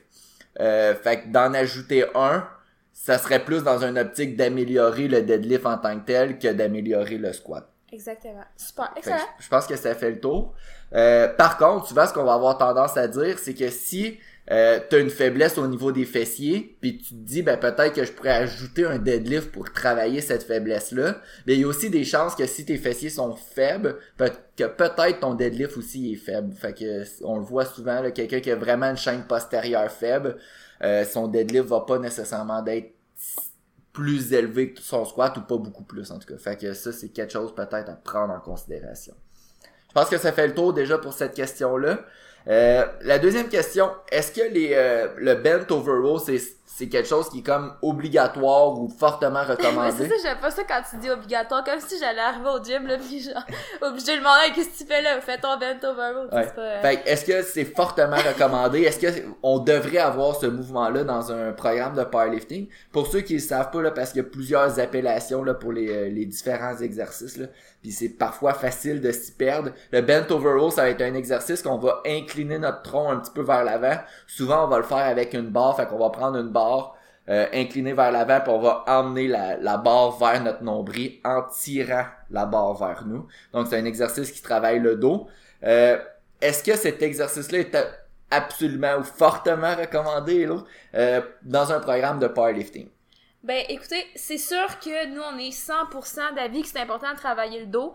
Euh, 0.60 0.94
fait 0.94 1.22
que 1.22 1.28
d'en 1.30 1.54
ajouter 1.56 2.06
un, 2.14 2.48
ça 2.94 3.18
serait 3.18 3.44
plus 3.44 3.64
dans 3.64 3.84
une 3.84 3.98
optique 3.98 4.36
d'améliorer 4.36 5.08
le 5.08 5.24
deadlift 5.24 5.66
en 5.66 5.78
tant 5.78 6.00
que 6.00 6.06
tel 6.06 6.38
que 6.38 6.54
d'améliorer 6.54 7.18
le 7.18 7.34
squat. 7.34 7.68
Exactement. 7.92 8.44
Super. 8.56 8.92
Excellent. 8.98 9.18
Je 9.40 9.48
pense 9.48 9.66
que 9.66 9.76
ça 9.76 9.96
fait 9.96 10.12
le 10.12 10.20
tour. 10.20 10.54
Euh, 10.94 11.28
par 11.30 11.58
contre, 11.58 11.88
tu 11.88 11.94
vois, 11.94 12.06
ce 12.06 12.14
qu'on 12.14 12.24
va 12.24 12.34
avoir 12.34 12.58
tendance 12.58 12.98
à 12.98 13.08
dire, 13.08 13.40
c'est 13.40 13.54
que 13.54 13.70
si 13.70 14.20
euh, 14.50 14.80
t'as 14.90 15.00
une 15.00 15.10
faiblesse 15.10 15.58
au 15.58 15.68
niveau 15.68 15.92
des 15.92 16.06
fessiers, 16.06 16.78
puis 16.80 16.98
tu 16.98 17.10
te 17.10 17.20
dis 17.20 17.42
ben 17.42 17.58
peut-être 17.58 17.94
que 17.94 18.06
je 18.06 18.14
pourrais 18.14 18.32
ajouter 18.32 18.86
un 18.86 18.98
deadlift 18.98 19.52
pour 19.52 19.72
travailler 19.74 20.22
cette 20.22 20.44
faiblesse-là. 20.44 21.22
Mais 21.46 21.56
il 21.56 21.62
y 21.62 21.64
a 21.66 21.68
aussi 21.68 21.90
des 21.90 22.06
chances 22.06 22.34
que 22.34 22.46
si 22.46 22.66
tes 22.66 22.78
fessiers 22.78 23.10
sont 23.10 23.36
faibles, 23.36 23.98
que 24.18 24.64
peut-être 24.64 25.20
ton 25.20 25.34
deadlift 25.34 25.76
aussi 25.76 26.14
est 26.14 26.16
faible. 26.16 26.54
Fait 26.54 26.74
que 26.74 27.04
on 27.26 27.38
le 27.38 27.44
voit 27.44 27.66
souvent, 27.66 28.10
quelqu'un 28.12 28.40
qui 28.40 28.50
a 28.50 28.56
vraiment 28.56 28.86
une 28.90 28.98
chaîne 28.98 29.24
postérieure 29.24 29.92
faible, 29.92 30.38
euh, 30.82 31.04
son 31.04 31.28
deadlift 31.28 31.66
va 31.66 31.82
pas 31.82 32.00
nécessairement 32.00 32.62
d'être 32.62 32.94
plus 33.92 34.32
élevé 34.32 34.74
que 34.74 34.82
son 34.82 35.04
squat 35.04 35.36
ou 35.38 35.42
pas 35.42 35.58
beaucoup 35.58 35.84
plus 35.84 36.10
en 36.12 36.20
tout 36.20 36.28
cas. 36.28 36.38
Fait 36.38 36.56
que 36.56 36.72
ça 36.74 36.94
c'est 36.94 37.10
quelque 37.10 37.34
chose 37.34 37.54
peut-être 37.54 37.90
à 37.90 37.96
prendre 37.96 38.34
en 38.34 38.40
considération. 38.40 39.16
Je 39.90 39.94
pense 39.94 40.10
que 40.10 40.18
ça 40.18 40.32
fait 40.32 40.48
le 40.48 40.54
tour 40.54 40.74
déjà 40.74 40.98
pour 41.00 41.14
cette 41.14 41.34
question-là. 41.34 42.06
Euh, 42.50 42.86
la 43.02 43.20
deuxième 43.20 43.50
question, 43.50 43.90
est-ce 44.12 44.32
que 44.32 44.54
les, 44.54 44.72
euh, 44.74 45.08
le 45.18 45.36
bent 45.36 45.66
over 45.76 46.00
row, 46.02 46.20
c'est 46.20 46.40
c'est 46.70 46.90
quelque 46.90 47.08
chose 47.08 47.30
qui 47.30 47.40
est 47.40 47.44
comme 47.44 47.74
obligatoire 47.82 48.78
ou 48.78 48.90
fortement 48.90 49.44
recommandé. 49.48 49.94
c'est 49.98 50.10
ça, 50.10 50.16
j'aime 50.22 50.40
pas 50.40 50.52
ça 50.52 50.64
quand 50.66 50.82
tu 50.88 50.98
dis 50.98 51.10
obligatoire, 51.10 51.64
comme 51.64 51.80
si 51.80 51.98
j'allais 51.98 52.20
arriver 52.20 52.50
au 52.50 52.62
gym, 52.62 52.86
là, 52.86 52.98
pis 53.10 53.22
genre, 53.22 53.46
obligé 53.82 54.14
de 54.14 54.18
demander, 54.18 54.52
qu'est-ce 54.54 54.70
que 54.70 54.78
tu 54.80 54.86
fais 54.86 55.02
là? 55.02 55.20
Fais 55.22 55.38
ton 55.38 55.58
bent 55.58 55.88
over 55.88 56.12
row, 56.14 56.36
ouais. 56.36 56.46
pas, 56.48 56.62
euh... 56.62 56.82
Fait 56.82 57.02
est-ce 57.06 57.24
que 57.24 57.42
c'est 57.42 57.64
fortement 57.64 58.18
recommandé? 58.18 58.82
Est-ce 58.82 59.00
que 59.00 59.08
on 59.42 59.60
devrait 59.60 60.00
avoir 60.00 60.36
ce 60.36 60.46
mouvement-là 60.46 61.06
dans 61.06 61.32
un 61.32 61.54
programme 61.54 61.96
de 61.96 62.04
powerlifting? 62.04 62.68
Pour 62.92 63.08
ceux 63.08 63.22
qui 63.22 63.36
ne 63.36 63.40
savent 63.40 63.72
pas, 63.72 63.82
là, 63.82 63.92
parce 63.92 64.12
qu'il 64.12 64.22
y 64.22 64.26
a 64.26 64.30
plusieurs 64.30 64.78
appellations, 64.80 65.44
là, 65.44 65.54
pour 65.54 65.72
les, 65.72 65.90
euh, 65.90 66.10
les 66.10 66.26
différents 66.26 66.78
exercices, 66.78 67.38
là, 67.38 67.48
puis 67.82 67.92
c'est 67.92 68.10
parfois 68.10 68.54
facile 68.54 69.02
de 69.02 69.12
s'y 69.12 69.32
perdre. 69.32 69.72
Le 69.92 70.02
bent 70.02 70.30
over 70.32 70.60
row, 70.60 70.70
ça 70.70 70.82
va 70.82 70.90
être 70.90 71.02
un 71.02 71.14
exercice 71.14 71.62
qu'on 71.62 71.78
va 71.78 72.02
incliner 72.06 72.60
notre 72.60 72.82
tronc 72.82 73.10
un 73.10 73.18
petit 73.18 73.32
peu 73.32 73.42
vers 73.42 73.64
l'avant. 73.64 73.96
Souvent, 74.26 74.66
on 74.66 74.68
va 74.68 74.78
le 74.78 74.84
faire 74.84 74.98
avec 74.98 75.34
une 75.34 75.50
barre, 75.50 75.76
fait 75.78 75.88
qu'on 75.88 76.00
va 76.00 76.10
prendre 76.10 76.38
une 76.38 76.50
barre 76.50 76.57
euh, 77.30 77.46
incliné 77.54 77.92
vers 77.92 78.12
l'avant, 78.12 78.40
puis 78.40 78.52
on 78.54 78.60
va 78.60 78.86
emmener 78.88 79.28
la, 79.28 79.78
barre 79.78 80.18
vers 80.18 80.42
notre 80.42 80.64
nombril 80.64 81.20
en 81.26 81.42
tirant 81.44 82.06
la 82.30 82.46
barre 82.46 82.76
vers 82.76 83.06
nous. 83.06 83.28
Donc 83.52 83.68
c'est 83.68 83.78
un 83.78 83.84
exercice 83.84 84.32
qui 84.32 84.42
travaille 84.42 84.80
le 84.80 84.96
dos. 84.96 85.28
Euh, 85.64 85.98
Est-ce 86.40 86.64
que 86.64 86.78
cet 86.78 87.02
exercice-là 87.02 87.60
est 87.60 87.78
absolument 88.32 89.00
ou 89.00 89.04
fortement 89.04 89.76
recommandé 89.76 90.48
euh, 90.96 91.22
dans 91.44 91.74
un 91.74 91.82
programme 91.82 92.20
de 92.20 92.28
powerlifting? 92.28 92.88
Ben 93.44 93.66
écoutez, 93.68 94.06
c'est 94.16 94.38
sûr 94.38 94.80
que 94.80 95.08
nous 95.14 95.22
on 95.22 95.38
est 95.38 95.52
100% 95.52 96.36
d'avis 96.36 96.62
que 96.62 96.70
c'est 96.70 96.80
important 96.80 97.12
de 97.12 97.18
travailler 97.18 97.60
le 97.60 97.68
dos. 97.68 97.94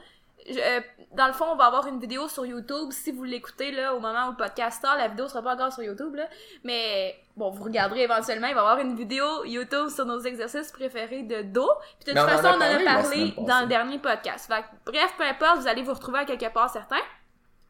Euh, 0.51 0.81
dans 1.13 1.27
le 1.27 1.33
fond, 1.33 1.47
on 1.53 1.57
va 1.57 1.67
avoir 1.67 1.87
une 1.87 2.01
vidéo 2.01 2.29
sur 2.29 2.45
YouTube. 2.45 2.91
Si 2.91 3.13
vous 3.13 3.25
l'écoutez 3.25 3.71
là 3.71 3.95
au 3.95 4.01
moment 4.01 4.27
où 4.29 4.31
le 4.31 4.37
podcast 4.37 4.83
sort, 4.83 4.97
la 4.97 5.09
vidéo 5.09 5.29
sera 5.29 5.43
pas 5.43 5.55
encore 5.55 5.73
sur 5.73 5.83
YouTube 5.83 6.15
là, 6.15 6.27
mais 6.65 7.15
bon, 7.37 7.51
vous 7.51 7.65
regarderez 7.65 8.03
éventuellement. 8.03 8.49
Il 8.49 8.55
va 8.55 8.61
y 8.61 8.65
avoir 8.65 8.79
une 8.79 8.97
vidéo 8.97 9.45
YouTube 9.45 9.89
sur 9.89 10.05
nos 10.07 10.21
exercices 10.21 10.73
préférés 10.73 11.23
de 11.23 11.43
dos. 11.43 11.71
Puis 12.05 12.13
de 12.13 12.19
toute 12.19 12.29
façon, 12.29 12.49
on 12.49 12.57
en 12.57 12.61
a 12.61 13.03
parlé, 13.03 13.35
dans 13.39 13.61
le 13.61 13.67
dernier 13.67 13.99
podcast. 13.99 14.51
bref, 14.85 15.15
peu 15.17 15.25
importe, 15.25 15.61
vous 15.61 15.69
allez 15.69 15.83
vous 15.83 15.95
retrouver 15.95 16.21
à 16.21 16.25
quelque 16.25 16.53
part 16.53 16.71
certain. 16.71 17.01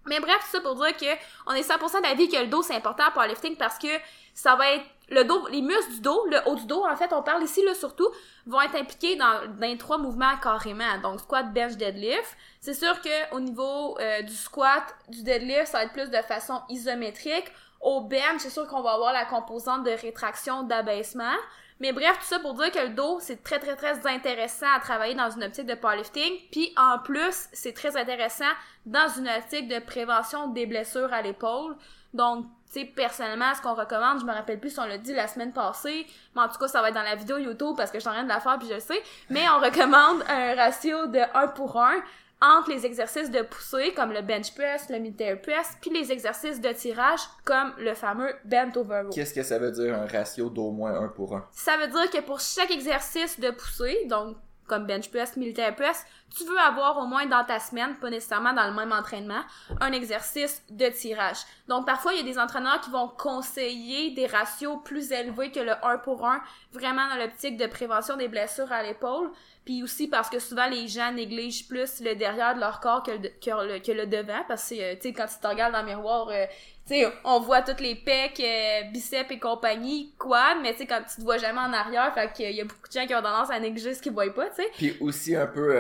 Mais 0.07 0.19
bref, 0.19 0.39
tout 0.41 0.57
ça 0.57 0.61
pour 0.61 0.75
dire 0.77 0.97
que 0.97 1.07
on 1.47 1.53
est 1.53 1.69
100% 1.69 2.03
d'avis 2.03 2.29
que 2.29 2.37
le 2.37 2.49
dos 2.49 2.63
c'est 2.63 2.75
important 2.75 3.05
pour 3.13 3.23
lifting 3.23 3.57
parce 3.57 3.79
que 3.79 3.89
ça 4.35 4.57
va 4.57 4.73
être 4.73 4.85
le 5.13 5.25
dos, 5.25 5.47
les 5.49 5.61
muscles 5.61 5.93
du 5.93 6.01
dos, 6.01 6.27
le 6.31 6.39
haut 6.47 6.55
du 6.55 6.67
dos, 6.67 6.85
en 6.85 6.97
fait, 6.97 7.13
on 7.13 7.23
parle 7.23 7.43
ici 7.43 7.63
là 7.65 7.75
surtout, 7.75 8.09
vont 8.47 8.61
être 8.63 8.75
impliqués 8.75 9.17
dans, 9.17 9.47
dans 9.47 9.67
les 9.67 9.79
trois 9.79 9.99
mouvements 9.99 10.37
carrément. 10.43 10.99
Donc 11.03 11.21
squat, 11.21 11.53
bench, 11.53 11.77
deadlift. 11.77 12.37
C'est 12.61 12.75
sûr 12.75 13.01
que 13.01 13.35
au 13.35 13.41
niveau 13.41 13.99
euh, 13.99 14.23
du 14.23 14.35
squat, 14.35 14.83
du 15.09 15.23
deadlift, 15.23 15.67
ça 15.67 15.79
va 15.79 15.85
être 15.85 15.93
plus 15.93 16.11
de 16.11 16.23
façon 16.23 16.63
isométrique. 16.69 17.53
Au 17.81 18.01
bench, 18.01 18.39
c'est 18.39 18.51
sûr 18.51 18.67
qu'on 18.67 18.81
va 18.81 18.93
avoir 18.93 19.13
la 19.13 19.25
composante 19.27 19.85
de 19.85 19.91
rétraction, 19.91 20.63
d'abaissement. 20.63 21.37
Mais 21.81 21.93
bref, 21.93 22.17
tout 22.21 22.27
ça 22.27 22.39
pour 22.39 22.55
dire 22.55 22.71
que 22.71 22.79
le 22.79 22.91
dos, 22.91 23.19
c'est 23.21 23.43
très 23.43 23.59
très 23.59 23.75
très 23.75 24.07
intéressant 24.07 24.73
à 24.75 24.79
travailler 24.79 25.15
dans 25.15 25.31
une 25.31 25.43
optique 25.43 25.67
de 25.67 25.75
powerlifting. 25.75 26.33
Puis 26.53 26.73
en 26.77 27.01
plus, 27.01 27.49
c'est 27.53 27.73
très 27.73 27.97
intéressant 27.97 28.53
dans 28.87 29.09
une 29.19 29.29
optique 29.29 29.69
de 29.69 29.81
prévention 29.81 30.47
des 30.49 30.65
blessures 30.67 31.13
à 31.13 31.23
l'épaule. 31.23 31.77
Donc, 32.15 32.47
sais, 32.81 32.85
personnellement, 32.85 33.55
ce 33.55 33.63
qu'on 33.63 33.75
recommande, 33.75 34.21
je 34.21 34.25
me 34.25 34.33
rappelle 34.33 34.59
plus 34.59 34.71
si 34.71 34.81
on 34.81 34.87
l'a 34.87 34.99
dit 34.99 35.13
la 35.13 35.29
semaine 35.29 35.53
passée, 35.53 36.07
mais 36.35 36.43
en 36.43 36.49
tout 36.49 36.59
cas, 36.59 36.69
ça 36.69 36.83
va 36.83 36.89
être 36.89 36.95
dans 36.95 37.03
la 37.03 37.15
vidéo 37.15 37.39
YouTube 37.39 37.75
parce 37.77 37.91
que 37.91 37.99
je 37.99 38.01
suis 38.01 38.09
en 38.09 38.13
train 38.13 38.25
de 38.25 38.29
la 38.29 38.41
faire 38.41 38.59
puis 38.59 38.69
je 38.69 38.75
le 38.75 38.81
sais, 38.81 39.03
mais 39.31 39.43
on 39.49 39.61
recommande 39.65 40.23
un 40.29 40.55
ratio 40.55 41.07
de 41.07 41.21
1 41.35 41.49
pour 41.49 41.81
1 41.81 42.03
entre 42.43 42.71
les 42.71 42.85
exercices 42.85 43.31
de 43.31 43.43
poussée 43.43 43.95
comme 43.95 44.13
le 44.13 44.21
bench 44.21 44.53
press, 44.55 44.89
le 44.91 44.99
military 44.99 45.39
press, 45.41 45.77
puis 45.81 45.91
les 45.91 46.11
exercices 46.11 46.61
de 46.61 46.71
tirage 46.73 47.21
comme 47.45 47.73
le 47.79 47.95
fameux 47.95 48.35
bent 48.45 48.73
over 48.77 49.03
row. 49.03 49.11
Qu'est-ce 49.11 49.33
que 49.33 49.45
ça 49.45 49.59
veut 49.59 49.71
dire 49.71 49.95
un 49.95 50.07
ratio 50.07 50.51
d'au 50.51 50.73
moins 50.73 51.01
1 51.05 51.09
pour 51.09 51.37
1? 51.37 51.49
Ça 51.53 51.77
veut 51.77 51.87
dire 51.87 52.11
que 52.11 52.21
pour 52.21 52.41
chaque 52.41 52.71
exercice 52.73 53.39
de 53.39 53.51
poussée, 53.51 54.07
donc 54.07 54.37
comme 54.67 54.87
bench 54.87 55.11
press, 55.11 55.37
militaire 55.37 55.75
press, 55.75 56.05
tu 56.35 56.45
veux 56.45 56.59
avoir 56.59 56.99
au 56.99 57.07
moins 57.07 57.27
dans 57.27 57.45
ta 57.45 57.59
semaine, 57.59 57.97
pas 57.97 58.11
nécessairement 58.11 58.53
dans 58.53 58.67
le 58.67 58.73
même 58.73 58.93
entraînement, 58.93 59.43
un 59.81 59.93
exercice 59.93 60.63
de 60.71 60.87
tirage. 60.87 61.39
Donc 61.69 61.87
parfois, 61.87 62.15
il 62.15 62.19
y 62.19 62.21
a 62.21 62.33
des 62.33 62.39
entraîneurs 62.39 62.81
qui 62.81 62.91
vont 62.91 63.09
conseiller 63.09 64.11
des 64.13 64.27
ratios 64.27 64.79
plus 64.85 65.13
élevés 65.13 65.51
que 65.51 65.61
le 65.61 65.73
1 65.85 65.99
pour 65.99 66.27
1, 66.27 66.41
vraiment 66.73 67.09
dans 67.09 67.17
l'optique 67.17 67.57
de 67.57 67.67
prévention 67.67 68.17
des 68.17 68.29
blessures 68.29 68.73
à 68.73 68.83
l'épaule. 68.83 69.31
Puis 69.65 69.83
aussi 69.83 70.09
parce 70.09 70.29
que 70.29 70.41
souvent 70.41 70.67
les 70.69 70.89
gens 70.89 71.13
négligent 71.13 71.69
plus 71.69 72.01
le 72.01 72.15
derrière 72.17 72.55
de 72.55 72.61
leur 72.61 72.81
corps 72.81 73.03
que 73.03 73.13
le, 73.13 73.79
que 73.79 73.93
le, 73.93 74.07
devant. 74.07 74.43
Parce 74.49 74.71
que, 74.71 74.75
euh, 74.75 74.95
tu 74.95 75.09
sais, 75.09 75.13
quand 75.13 75.27
tu 75.27 75.39
te 75.41 75.47
regardes 75.47 75.73
dans 75.73 75.83
le 75.83 75.87
miroir, 75.87 76.29
euh, 76.31 76.47
tu 76.87 76.95
sais, 76.95 77.07
on 77.25 77.39
voit 77.39 77.63
toutes 77.63 77.81
les 77.81 77.95
pecs, 77.95 78.41
euh, 78.41 78.91
biceps 78.93 79.31
et 79.31 79.39
compagnie, 79.39 80.13
quoi, 80.19 80.57
mais 80.61 80.73
tu 80.73 80.79
sais, 80.79 80.87
quand 80.87 81.01
tu 81.09 81.17
te 81.17 81.23
vois 81.23 81.39
jamais 81.39 81.61
en 81.61 81.73
arrière, 81.73 82.13
fait 82.13 82.33
qu'il 82.33 82.51
y 82.51 82.61
a 82.61 82.65
beaucoup 82.65 82.89
de 82.89 82.93
gens 82.93 83.07
qui 83.07 83.15
ont 83.15 83.23
tendance 83.23 83.51
à 83.51 83.61
négliger 83.61 83.95
ce 83.95 84.03
qu'ils 84.03 84.13
voient 84.13 84.35
pas, 84.35 84.49
tu 84.49 84.63
sais. 84.63 84.69
Puis 84.77 84.97
aussi 85.01 85.37
un 85.37 85.47
peu, 85.47 85.77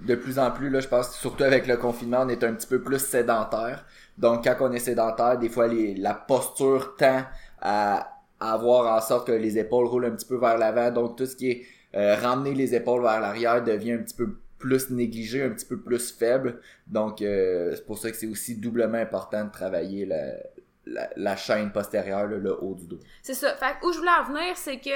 de 0.00 0.14
plus 0.14 0.38
en 0.38 0.50
plus, 0.50 0.70
là, 0.70 0.80
je 0.80 0.88
pense, 0.88 1.14
surtout 1.18 1.44
avec 1.44 1.66
le 1.66 1.76
confinement, 1.76 2.22
on 2.22 2.28
est 2.30 2.42
un 2.42 2.54
petit 2.54 2.66
peu 2.66 2.80
plus 2.80 2.98
sédentaire. 2.98 3.84
Donc, 4.16 4.44
quand 4.44 4.56
on 4.60 4.72
est 4.72 4.78
sédentaire, 4.78 5.38
des 5.38 5.48
fois, 5.50 5.66
les, 5.66 5.94
la 5.94 6.14
posture 6.14 6.94
tend 6.96 7.22
à 7.60 8.20
avoir 8.40 8.96
en 8.96 9.00
sorte 9.00 9.26
que 9.26 9.32
les 9.32 9.58
épaules 9.58 9.86
roulent 9.86 10.06
un 10.06 10.10
petit 10.10 10.26
peu 10.26 10.36
vers 10.36 10.56
l'avant. 10.56 10.90
Donc, 10.90 11.16
tout 11.16 11.26
ce 11.26 11.36
qui 11.36 11.50
est 11.50 11.66
euh, 11.94 12.14
ramener 12.16 12.54
les 12.54 12.74
épaules 12.74 13.02
vers 13.02 13.20
l'arrière 13.20 13.62
devient 13.62 13.92
un 13.92 13.98
petit 13.98 14.16
peu 14.16 14.36
plus 14.58 14.90
négligé, 14.90 15.42
un 15.42 15.50
petit 15.50 15.66
peu 15.66 15.78
plus 15.78 16.12
faible. 16.12 16.60
Donc, 16.86 17.22
euh, 17.22 17.72
c'est 17.74 17.86
pour 17.86 17.98
ça 17.98 18.10
que 18.10 18.16
c'est 18.16 18.26
aussi 18.26 18.56
doublement 18.56 18.98
important 18.98 19.44
de 19.44 19.50
travailler 19.50 20.06
la, 20.06 20.34
la, 21.16 21.36
chaîne 21.36 21.72
postérieure, 21.72 22.26
le 22.26 22.62
haut 22.62 22.74
du 22.74 22.86
dos. 22.86 23.00
C'est 23.22 23.34
ça. 23.34 23.54
Fait 23.54 23.74
où 23.84 23.92
je 23.92 23.98
voulais 23.98 24.10
en 24.10 24.24
venir, 24.24 24.56
c'est 24.56 24.78
que 24.78 24.90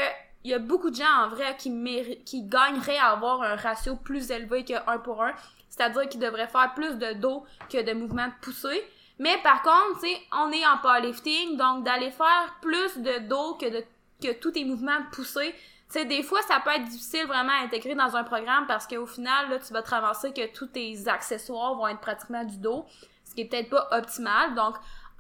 il 0.44 0.50
y 0.50 0.54
a 0.54 0.58
beaucoup 0.58 0.90
de 0.90 0.96
gens 0.96 1.24
en 1.24 1.30
vrai 1.30 1.56
qui 1.56 2.42
gagneraient 2.42 2.98
à 2.98 3.12
avoir 3.12 3.40
un 3.40 3.56
ratio 3.56 3.96
plus 3.96 4.30
élevé 4.30 4.64
que 4.64 4.74
1 4.86 4.98
pour 4.98 5.22
1. 5.22 5.32
C'est-à-dire 5.70 6.06
qu'ils 6.08 6.20
devraient 6.20 6.48
faire 6.48 6.72
plus 6.74 6.98
de 6.98 7.14
dos 7.14 7.44
que 7.70 7.82
de 7.82 7.94
mouvements 7.94 8.26
de 8.26 8.32
poussée. 8.42 8.84
Mais 9.18 9.36
par 9.42 9.62
contre, 9.62 10.00
tu 10.02 10.08
on 10.32 10.52
est 10.52 10.66
en 10.66 10.78
powerlifting, 10.82 11.56
donc 11.56 11.84
d'aller 11.84 12.10
faire 12.10 12.58
plus 12.60 12.98
de 12.98 13.26
dos 13.26 13.54
que 13.54 13.70
de 13.70 13.84
que 14.22 14.32
tous 14.38 14.52
tes 14.52 14.64
mouvements 14.64 15.00
de 15.00 15.14
poussée, 15.14 15.54
tu 15.94 16.00
sais, 16.00 16.04
des 16.06 16.24
fois, 16.24 16.42
ça 16.42 16.58
peut 16.58 16.70
être 16.70 16.86
difficile 16.86 17.24
vraiment 17.26 17.52
à 17.52 17.62
intégrer 17.62 17.94
dans 17.94 18.16
un 18.16 18.24
programme 18.24 18.66
parce 18.66 18.84
qu'au 18.84 19.06
final, 19.06 19.48
là, 19.48 19.58
tu 19.60 19.72
vas 19.72 19.80
te 19.80 19.90
ramasser 19.90 20.32
que 20.32 20.52
tous 20.52 20.66
tes 20.66 21.06
accessoires 21.06 21.76
vont 21.76 21.86
être 21.86 22.00
pratiquement 22.00 22.42
du 22.42 22.56
dos, 22.56 22.84
ce 23.24 23.32
qui 23.32 23.42
est 23.42 23.44
peut-être 23.44 23.70
pas 23.70 23.88
optimal. 23.92 24.56
Donc, 24.56 24.74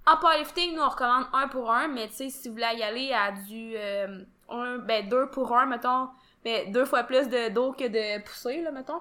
en 0.04 0.16
powerlifting, 0.16 0.74
nous, 0.74 0.82
on 0.82 0.88
recommande 0.88 1.26
un 1.32 1.46
pour 1.46 1.70
un, 1.70 1.86
mais 1.86 2.08
tu 2.08 2.14
sais, 2.14 2.28
si 2.28 2.48
vous 2.48 2.54
voulez 2.54 2.76
y 2.76 2.82
aller 2.82 3.12
à 3.12 3.30
du 3.30 3.74
euh, 3.76 4.24
un, 4.48 4.78
ben, 4.78 5.08
deux 5.08 5.28
pour 5.28 5.56
un, 5.56 5.66
mettons, 5.66 6.08
mais 6.44 6.66
deux 6.66 6.84
fois 6.84 7.04
plus 7.04 7.28
de 7.28 7.50
dos 7.50 7.72
que 7.72 7.86
de 7.86 8.20
poussée, 8.24 8.60
là, 8.60 8.72
mettons, 8.72 9.00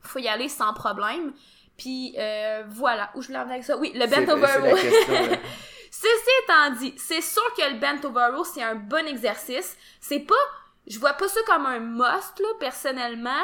faut 0.00 0.18
y 0.18 0.28
aller 0.28 0.50
sans 0.50 0.74
problème. 0.74 1.32
Puis, 1.78 2.14
euh, 2.18 2.64
voilà, 2.68 3.10
où 3.14 3.22
je 3.22 3.28
voulais 3.28 3.38
en 3.38 3.44
venir 3.44 3.54
avec 3.54 3.64
ça? 3.64 3.78
Oui, 3.78 3.92
le 3.94 4.06
bent 4.06 4.30
over 4.30 4.68
row. 4.68 4.76
question. 4.76 5.38
Ceci 5.90 6.30
étant 6.44 6.70
dit, 6.78 6.94
c'est 6.98 7.22
sûr 7.22 7.42
que 7.56 7.72
le 7.72 7.78
bent 7.78 8.06
over 8.06 8.36
row, 8.36 8.44
c'est 8.44 8.62
un 8.62 8.74
bon 8.74 9.06
exercice. 9.06 9.78
C'est 9.98 10.20
pas, 10.20 10.34
je 10.86 10.98
vois 10.98 11.14
pas 11.14 11.28
ça 11.28 11.40
comme 11.46 11.66
un 11.66 11.80
must, 11.80 12.38
là, 12.40 12.48
personnellement, 12.60 13.42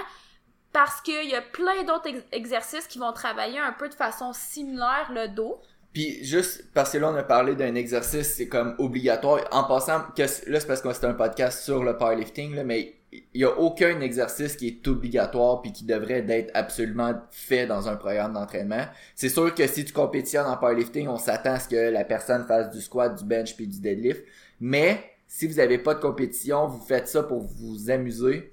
parce 0.73 1.01
qu'il 1.01 1.29
y 1.29 1.35
a 1.35 1.43
plein 1.43 1.85
d'autres 1.85 2.09
ex- 2.09 2.25
exercices 2.33 2.87
qui 2.87 2.99
vont 2.99 3.13
travailler 3.13 3.59
un 3.59 3.73
peu 3.73 3.89
de 3.89 3.95
façon 3.95 4.33
similaire 4.33 5.11
le 5.15 5.29
dos. 5.29 5.61
Puis 5.93 6.25
juste 6.25 6.73
parce 6.73 6.93
que 6.93 6.99
là 6.99 7.11
on 7.11 7.17
a 7.17 7.23
parlé 7.23 7.55
d'un 7.55 7.75
exercice, 7.75 8.35
c'est 8.37 8.49
comme 8.49 8.75
obligatoire. 8.79 9.41
En 9.51 9.65
passant, 9.65 10.01
que 10.17 10.23
là 10.23 10.61
c'est 10.61 10.67
parce 10.67 10.81
que 10.81 10.91
c'est 10.95 11.05
un 11.05 11.13
podcast 11.13 11.63
sur 11.63 11.85
le 11.85 11.99
powerlifting, 11.99 12.55
là, 12.55 12.65
mais 12.65 12.95
il 13.13 13.43
y 13.43 13.45
a 13.45 13.51
aucun 13.51 14.01
exercice 14.01 14.57
qui 14.57 14.69
est 14.69 14.89
obligatoire 14.89 15.61
puis 15.61 15.71
qui 15.71 15.85
devrait 15.85 16.23
d'être 16.23 16.51
absolument 16.55 17.13
fait 17.31 17.67
dans 17.67 17.89
un 17.89 17.97
programme 17.97 18.33
d'entraînement. 18.33 18.87
C'est 19.15 19.29
sûr 19.29 19.55
que 19.55 19.67
si 19.67 19.85
tu 19.85 19.93
compétitionnes 19.93 20.47
en 20.47 20.57
powerlifting, 20.57 21.09
on 21.09 21.19
s'attend 21.19 21.53
à 21.53 21.61
ce 21.61 21.69
que 21.69 21.91
la 21.91 22.05
personne 22.05 22.47
fasse 22.47 22.71
du 22.71 22.81
squat, 22.81 23.15
du 23.15 23.25
bench 23.25 23.55
puis 23.55 23.67
du 23.67 23.81
deadlift. 23.81 24.25
Mais 24.61 25.12
si 25.33 25.47
vous 25.47 25.61
avez 25.61 25.79
pas 25.79 25.95
de 25.95 26.01
compétition, 26.01 26.67
vous 26.67 26.85
faites 26.85 27.09
ça 27.09 27.23
pour 27.23 27.41
vous 27.41 27.91
amuser. 27.91 28.53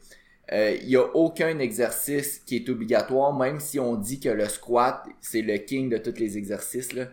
Euh, 0.53 0.77
Il 0.81 0.87
y 0.87 0.95
a 0.95 1.03
aucun 1.13 1.59
exercice 1.59 2.39
qui 2.39 2.55
est 2.55 2.69
obligatoire, 2.69 3.33
même 3.33 3.59
si 3.59 3.81
on 3.81 3.95
dit 3.95 4.21
que 4.21 4.29
le 4.29 4.47
squat 4.47 5.03
c'est 5.19 5.41
le 5.41 5.57
king 5.57 5.89
de 5.89 5.97
tous 5.97 6.17
les 6.17 6.37
exercices 6.37 6.93
là. 6.93 7.07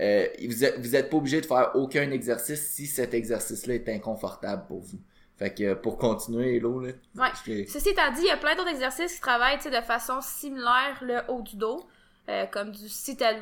Euh, 0.00 0.26
vous 0.46 0.64
êtes, 0.64 0.78
vous 0.80 0.96
êtes 0.96 1.10
pas 1.10 1.18
obligé 1.18 1.42
de 1.42 1.46
faire 1.46 1.72
aucun 1.74 2.10
exercice 2.10 2.66
si 2.70 2.86
cet 2.86 3.12
exercice-là 3.12 3.74
est 3.74 3.88
inconfortable 3.90 4.64
pour 4.66 4.80
vous. 4.80 4.98
Fait 5.36 5.52
que 5.52 5.74
pour 5.74 5.98
continuer, 5.98 6.56
Hello, 6.56 6.80
là. 6.80 6.92
Ouais. 7.16 7.66
Ceci 7.66 7.90
étant 7.90 8.10
dit, 8.12 8.22
il 8.22 8.28
y 8.28 8.30
a 8.30 8.38
plein 8.38 8.56
d'autres 8.56 8.70
exercices 8.70 9.16
qui 9.16 9.20
travaillent 9.20 9.58
de 9.58 9.84
façon 9.84 10.22
similaire 10.22 10.98
le 11.02 11.18
haut 11.28 11.42
du 11.42 11.56
dos. 11.56 11.86
Euh, 12.28 12.46
comme 12.46 12.70
du 12.70 12.86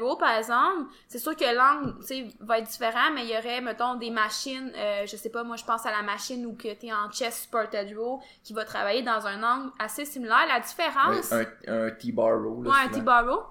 row 0.00 0.16
par 0.16 0.37
exemple. 0.37 0.90
C'est 1.08 1.18
sûr 1.18 1.37
que 1.37 1.44
l'angle 1.44 1.99
tu 2.00 2.06
sais, 2.06 2.26
va 2.40 2.58
être 2.58 2.68
différent, 2.68 3.11
mais 3.14 3.25
il 3.25 3.30
y 3.30 3.37
aurait, 3.37 3.61
mettons, 3.61 3.97
des 3.97 4.11
machines, 4.11 4.73
euh, 4.75 5.06
je 5.06 5.16
sais 5.16 5.30
pas, 5.30 5.42
moi 5.42 5.56
je 5.56 5.64
pense 5.64 5.85
à 5.85 5.90
la 5.90 6.02
machine 6.02 6.47
où 6.47 6.54
que 6.54 6.73
t'es 6.75 6.92
en 6.92 7.11
chest 7.11 7.42
supported 7.42 7.97
row, 7.97 8.23
qui 8.42 8.52
va 8.52 8.64
travailler 8.64 9.02
dans 9.02 9.26
un 9.26 9.42
angle 9.42 9.70
assez 9.78 10.04
similaire. 10.04 10.47
La 10.49 10.61
différence... 10.61 11.32
un, 11.32 11.44
un, 11.66 11.87
un 11.87 11.90
T-bar 11.90 12.38
row, 12.42 12.62
là, 12.62 12.70
Ouais, 12.70 12.76
un. 12.87 12.88
T-bar 12.88 13.26
row. 13.26 13.42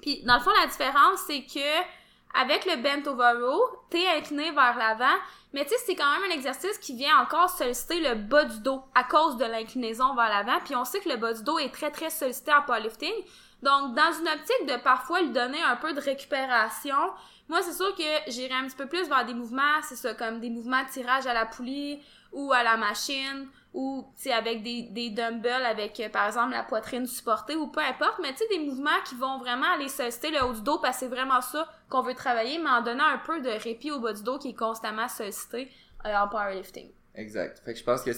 Puis, 0.00 0.22
dans 0.24 0.34
le 0.34 0.40
fond, 0.40 0.50
la 0.60 0.66
différence, 0.66 1.20
c'est 1.26 1.42
que 1.42 1.82
avec 2.34 2.64
le 2.64 2.76
bent 2.82 3.08
over 3.10 3.44
row, 3.44 3.62
t'es 3.90 4.06
incliné 4.08 4.50
vers 4.52 4.76
l'avant, 4.76 5.18
mais 5.52 5.64
tu 5.64 5.70
sais, 5.70 5.76
c'est 5.84 5.94
quand 5.94 6.10
même 6.12 6.30
un 6.30 6.34
exercice 6.34 6.78
qui 6.78 6.96
vient 6.96 7.18
encore 7.18 7.50
solliciter 7.50 8.00
le 8.00 8.14
bas 8.14 8.44
du 8.44 8.60
dos 8.60 8.82
à 8.94 9.04
cause 9.04 9.36
de 9.36 9.44
l'inclinaison 9.44 10.14
vers 10.14 10.30
l'avant. 10.30 10.58
Puis 10.64 10.74
on 10.74 10.84
sait 10.84 11.00
que 11.00 11.10
le 11.10 11.16
bas 11.16 11.34
du 11.34 11.42
dos 11.42 11.58
est 11.58 11.72
très, 11.72 11.90
très 11.90 12.08
sollicité 12.08 12.52
en 12.54 12.62
powerlifting. 12.62 13.12
Donc, 13.62 13.94
dans 13.94 14.12
une 14.18 14.28
optique 14.28 14.66
de 14.66 14.82
parfois 14.82 15.22
lui 15.22 15.30
donner 15.30 15.62
un 15.62 15.76
peu 15.76 15.92
de 15.92 16.00
récupération, 16.00 16.96
moi, 17.48 17.62
c'est 17.62 17.72
sûr 17.72 17.94
que 17.94 18.30
j'irai 18.30 18.54
un 18.54 18.66
petit 18.66 18.76
peu 18.76 18.86
plus 18.86 19.08
vers 19.08 19.24
des 19.24 19.34
mouvements, 19.34 19.80
c'est 19.82 19.96
ça, 19.96 20.14
comme 20.14 20.40
des 20.40 20.50
mouvements 20.50 20.82
de 20.82 20.88
tirage 20.88 21.26
à 21.26 21.34
la 21.34 21.46
poulie 21.46 22.00
ou 22.32 22.52
à 22.52 22.62
la 22.62 22.76
machine 22.76 23.48
ou, 23.74 24.06
tu 24.20 24.30
avec 24.30 24.62
des, 24.62 24.82
des 24.90 25.10
dumbbells 25.10 25.64
avec, 25.64 25.98
euh, 26.00 26.08
par 26.08 26.26
exemple, 26.26 26.50
la 26.52 26.62
poitrine 26.62 27.06
supportée 27.06 27.56
ou 27.56 27.68
peu 27.68 27.80
importe, 27.80 28.18
mais 28.20 28.32
tu 28.32 28.38
sais, 28.38 28.48
des 28.48 28.58
mouvements 28.58 28.90
qui 29.04 29.14
vont 29.14 29.38
vraiment 29.38 29.70
aller 29.74 29.88
solliciter 29.88 30.30
le 30.30 30.44
haut 30.44 30.52
du 30.52 30.60
dos 30.60 30.78
parce 30.78 30.96
que 30.96 31.00
c'est 31.00 31.08
vraiment 31.08 31.40
ça 31.40 31.66
qu'on 31.88 32.02
veut 32.02 32.14
travailler, 32.14 32.58
mais 32.58 32.68
en 32.68 32.82
donnant 32.82 33.06
un 33.06 33.18
peu 33.18 33.40
de 33.40 33.48
répit 33.48 33.90
au 33.90 34.00
bas 34.00 34.12
du 34.12 34.22
dos 34.22 34.38
qui 34.38 34.50
est 34.50 34.54
constamment 34.54 35.08
sollicité 35.08 35.70
euh, 36.04 36.14
en 36.14 36.28
powerlifting. 36.28 36.90
Exact. 37.14 37.60
Fait 37.64 37.72
que 37.72 37.78
je 37.78 37.84
pense 37.84 38.02
que 38.02 38.10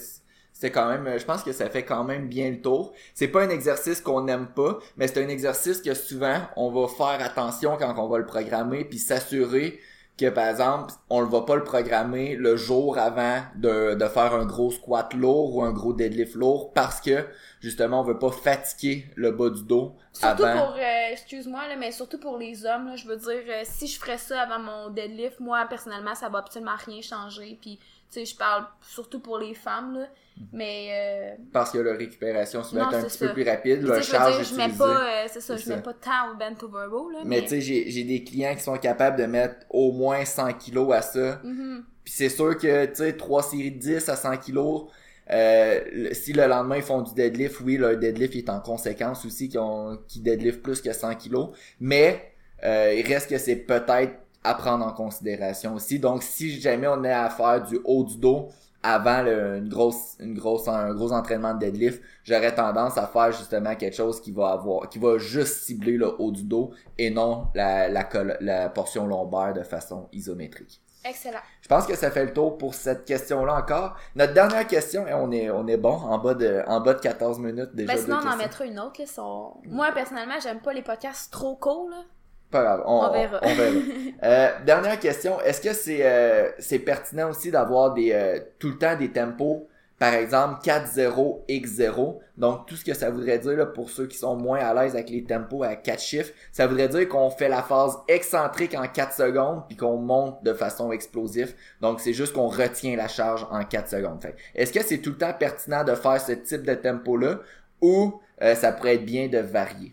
c- 0.55 0.61
c'est 0.61 0.71
quand 0.71 0.89
même, 0.89 1.19
je 1.19 1.25
pense 1.25 1.43
que 1.43 1.53
ça 1.53 1.69
fait 1.69 1.85
quand 1.85 2.05
même 2.05 2.29
bien 2.29 2.51
le 2.51 2.61
tour. 2.61 2.93
C'est 3.15 3.29
pas 3.29 3.43
un 3.43 3.51
exercice 3.51 4.01
qu'on 4.01 4.23
n'aime 4.23 4.47
pas, 4.47 4.79
mais 4.97 5.09
c'est 5.09 5.23
un 5.25 5.29
exercice 5.29 5.83
que 5.83 5.95
souvent 5.95 6.41
on 6.57 6.71
va 6.71 6.89
faire 6.89 7.25
attention 7.25 7.77
quand 7.79 7.95
on 7.99 8.09
va 8.09 8.19
le 8.19 8.27
programmer 8.27 8.85
puis 8.85 8.99
s'assurer 8.99 9.81
que 10.17 10.31
par 10.31 10.47
exemple 10.47 10.93
on 11.11 11.21
le 11.21 11.27
va 11.27 11.41
pas 11.43 11.57
le 11.57 11.65
programmer 11.65 12.37
le 12.37 12.57
jour 12.57 12.99
avant 12.99 13.41
de, 13.57 13.95
de 13.95 14.05
faire 14.07 14.33
un 14.35 14.47
gros 14.47 14.71
squat 14.71 15.13
lourd 15.13 15.57
ou 15.57 15.63
un 15.65 15.73
gros 15.73 15.93
deadlift 15.93 16.37
lourd 16.37 16.73
parce 16.73 17.01
que 17.01 17.27
justement 17.61 18.01
on 18.01 18.05
veut 18.05 18.19
pas 18.21 18.31
fatiguer 18.31 19.07
le 19.17 19.33
bas 19.33 19.51
du 19.51 19.65
dos 19.65 19.97
Surtout 20.13 20.45
avant. 20.45 20.67
pour, 20.67 20.77
euh, 20.77 21.11
excuse-moi, 21.11 21.67
là, 21.67 21.75
mais 21.77 21.91
surtout 21.91 22.21
pour 22.21 22.39
les 22.39 22.65
hommes, 22.65 22.87
là, 22.87 22.95
je 22.95 23.09
veux 23.09 23.17
dire, 23.17 23.43
euh, 23.49 23.63
si 23.65 23.89
je 23.89 23.99
ferais 23.99 24.17
ça 24.19 24.43
avant 24.43 24.61
mon 24.61 24.91
deadlift, 24.91 25.41
moi, 25.41 25.67
personnellement, 25.69 26.15
ça 26.15 26.29
va 26.29 26.39
absolument 26.39 26.77
rien 26.87 27.03
changer, 27.03 27.59
puis, 27.61 27.79
tu 27.79 27.85
sais, 28.21 28.25
je 28.25 28.37
parle 28.37 28.65
surtout 28.89 29.19
pour 29.19 29.39
les 29.39 29.55
femmes, 29.55 29.99
là, 29.99 30.07
mais, 30.53 30.89
euh, 30.91 31.43
parce 31.53 31.71
que 31.71 31.79
la 31.79 31.95
récupération 31.95 32.63
souvent 32.63 32.87
Non, 32.87 32.91
est 32.91 32.97
un 32.97 33.03
petit 33.05 33.19
ça. 33.19 33.27
peu 33.27 33.35
plus 33.35 33.49
rapide, 33.49 33.81
tu 33.81 33.87
le 33.87 33.95
sais, 33.95 34.03
je 34.03 34.11
veux 34.11 34.19
charge 34.19 34.37
dire, 34.37 34.45
je 34.45 34.55
mets 34.57 34.77
pas, 34.77 35.01
euh, 35.05 35.27
c'est 35.29 35.41
ça, 35.41 35.57
je 35.57 35.69
mets 35.69 35.81
pas 35.83 35.95
tant 35.95 36.33
au 36.33 36.37
bent 36.37 36.57
over 36.63 37.13
là, 37.13 37.19
Mais 37.25 37.37
mais, 37.37 37.43
tu 37.43 37.49
sais, 37.49 37.61
j'ai 37.61 37.91
j'ai 37.91 38.05
des 38.05 38.25
clients 38.25 38.55
qui 38.55 38.63
sont 38.63 38.77
capables 38.77 39.19
de 39.19 39.27
mettre 39.27 39.57
au 39.71 39.93
moins 39.93 40.25
100 40.25 40.55
kilos 40.55 40.93
à 40.93 41.03
ça. 41.03 41.41
Mhm. 41.45 41.85
Puis 42.05 42.15
c'est 42.17 42.29
sûr 42.29 42.59
que, 42.59 42.87
tu 42.87 42.97
sais, 42.97 43.17
3 43.17 43.43
séries 43.45 43.71
de 43.71 43.79
10 43.79 44.09
à 44.09 44.17
100 44.17 44.37
kilos, 44.39 44.91
euh, 45.31 46.11
si 46.13 46.33
le 46.33 46.47
lendemain 46.47 46.77
ils 46.77 46.83
font 46.83 47.01
du 47.03 47.15
deadlift, 47.15 47.61
oui, 47.61 47.77
leur 47.77 47.97
deadlift 47.97 48.35
est 48.37 48.51
en 48.51 48.61
conséquence 48.61 49.25
aussi, 49.25 49.49
qui, 49.49 49.59
ont, 49.59 49.99
qui 50.09 50.21
deadlift 50.21 50.63
plus 50.63 50.81
que 50.83 50.93
100 50.93 51.15
kilos. 51.15 51.51
Mais 51.81 52.33
euh, 52.65 52.95
il 52.95 53.07
reste 53.07 53.31
que 53.31 53.39
c'est 53.39 53.57
peut-être 53.57 54.15
à 54.43 54.55
prendre 54.55 54.85
en 54.87 54.93
considération 54.93 55.75
aussi. 55.75 55.99
Donc 55.99 56.23
si 56.23 56.61
jamais 56.61 56.87
on 56.89 57.03
est 57.05 57.13
à 57.13 57.31
faire 57.31 57.63
du 57.63 57.79
haut 57.85 58.05
du 58.05 58.19
dos 58.19 58.51
avant 58.85 59.23
le- 59.23 59.57
une 59.57 59.69
grosse, 59.69 60.17
une 60.21 60.35
grosse, 60.35 60.69
un 60.69 60.93
gros 60.95 61.11
entraînement 61.13 61.55
de 61.55 61.59
deadlift, 61.61 62.03
j'aurais 62.23 62.55
tendance 62.55 62.99
à 62.99 63.07
faire 63.07 63.33
justement 63.33 63.75
quelque 63.75 63.97
chose 63.97 64.21
qui 64.21 64.31
va 64.31 64.51
avoir, 64.51 64.89
qui 64.91 64.99
va 64.99 65.17
juste 65.17 65.63
cibler 65.65 65.97
le 65.97 66.15
haut 66.21 66.31
du 66.31 66.45
dos 66.45 66.73
et 66.99 67.11
non 67.11 67.49
la, 67.55 67.89
la, 67.89 68.69
portion 68.69 69.07
lombaire 69.07 69.55
de 69.55 69.63
façon 69.63 70.09
isométrique. 70.13 70.83
Excellent. 71.07 71.41
Je 71.63 71.69
pense 71.69 71.87
que 71.87 71.97
ça 71.97 72.11
fait 72.11 72.25
le 72.25 72.33
tour 72.33 72.57
pour 72.59 72.75
cette 72.75 73.05
question-là 73.05 73.57
encore. 73.57 73.97
Notre 74.17 74.33
dernière 74.33 74.67
question, 74.67 75.07
et 75.07 75.13
on 75.15 75.31
est, 75.33 75.51
on 75.51 75.67
est 75.67 75.77
bon, 75.77 75.95
en 75.95 76.19
bas 76.19 76.35
de, 76.35 76.63
en 76.67 76.81
bas 76.81 76.95
de 76.95 77.01
14 77.01 77.39
minutes 77.39 77.75
déjà. 77.75 77.95
Ben, 77.95 78.01
sinon, 78.01 78.19
on 78.25 78.29
en 78.31 78.37
mettra 78.37 78.65
une 78.65 78.79
autre, 78.81 79.01
là. 79.01 79.51
Moi, 79.67 79.93
personnellement, 79.93 80.41
j'aime 80.43 80.61
pas 80.61 80.73
les 80.73 80.83
podcasts 80.83 81.31
trop 81.33 81.57
courts, 81.57 81.89
là. 81.91 82.05
Pas 82.51 82.63
grave, 82.63 82.83
on, 82.87 83.07
On 83.07 83.13
verra. 83.13 83.41
on 83.43 83.55
verra. 83.55 83.81
Euh, 84.23 84.49
dernière 84.65 84.99
question, 85.01 85.39
est-ce 85.43 85.61
que 85.61 85.75
c'est 85.75 86.01
euh, 86.01 86.49
c'est 86.59 86.79
pertinent 86.79 87.29
aussi 87.29 87.51
d'avoir 87.51 87.93
des 87.93 88.13
euh, 88.13 88.39
tout 88.59 88.69
le 88.69 88.79
temps 88.79 88.97
des 88.97 89.11
tempos, 89.11 89.69
par 89.99 90.15
exemple 90.15 90.61
4-0, 90.65 91.41
X0, 91.47 92.19
donc 92.39 92.67
tout 92.67 92.77
ce 92.77 92.85
que 92.85 92.95
ça 92.95 93.11
voudrait 93.11 93.39
dire 93.39 93.57
là, 93.57 93.67
pour 93.67 93.91
ceux 93.91 94.07
qui 94.07 94.17
sont 94.17 94.35
moins 94.37 94.61
à 94.61 94.73
l'aise 94.73 94.95
avec 94.95 95.11
les 95.11 95.25
tempos 95.25 95.63
à 95.63 95.77
4 95.77 96.01
chiffres, 96.01 96.33
ça 96.53 96.67
voudrait 96.67 96.89
dire 96.89 97.07
qu'on 97.09 97.29
fait 97.29 97.49
la 97.49 97.63
phase 97.63 97.99
excentrique 98.09 98.75
en 98.75 98.87
4 98.89 99.13
secondes 99.13 99.63
puis 99.69 99.77
qu'on 99.77 99.99
monte 99.99 100.43
de 100.43 100.55
façon 100.55 100.91
explosive. 100.91 101.55
Donc 101.83 102.01
c'est 102.01 102.15
juste 102.15 102.33
qu'on 102.33 102.49
retient 102.49 102.97
la 102.97 103.09
charge 103.09 103.47
en 103.51 103.63
4 103.63 103.89
secondes. 103.89 104.25
Est-ce 104.55 104.73
que 104.73 104.83
c'est 104.83 104.99
tout 104.99 105.11
le 105.11 105.19
temps 105.19 105.35
pertinent 105.39 105.85
de 105.85 105.95
faire 105.95 106.21
ce 106.21 106.33
type 106.33 106.63
de 106.63 106.75
tempo-là 106.75 107.41
ou 107.83 108.21
euh, 108.43 108.55
ça 108.55 108.73
pourrait 108.73 108.95
être 108.95 109.05
bien 109.05 109.29
de 109.29 109.39
varier? 109.39 109.93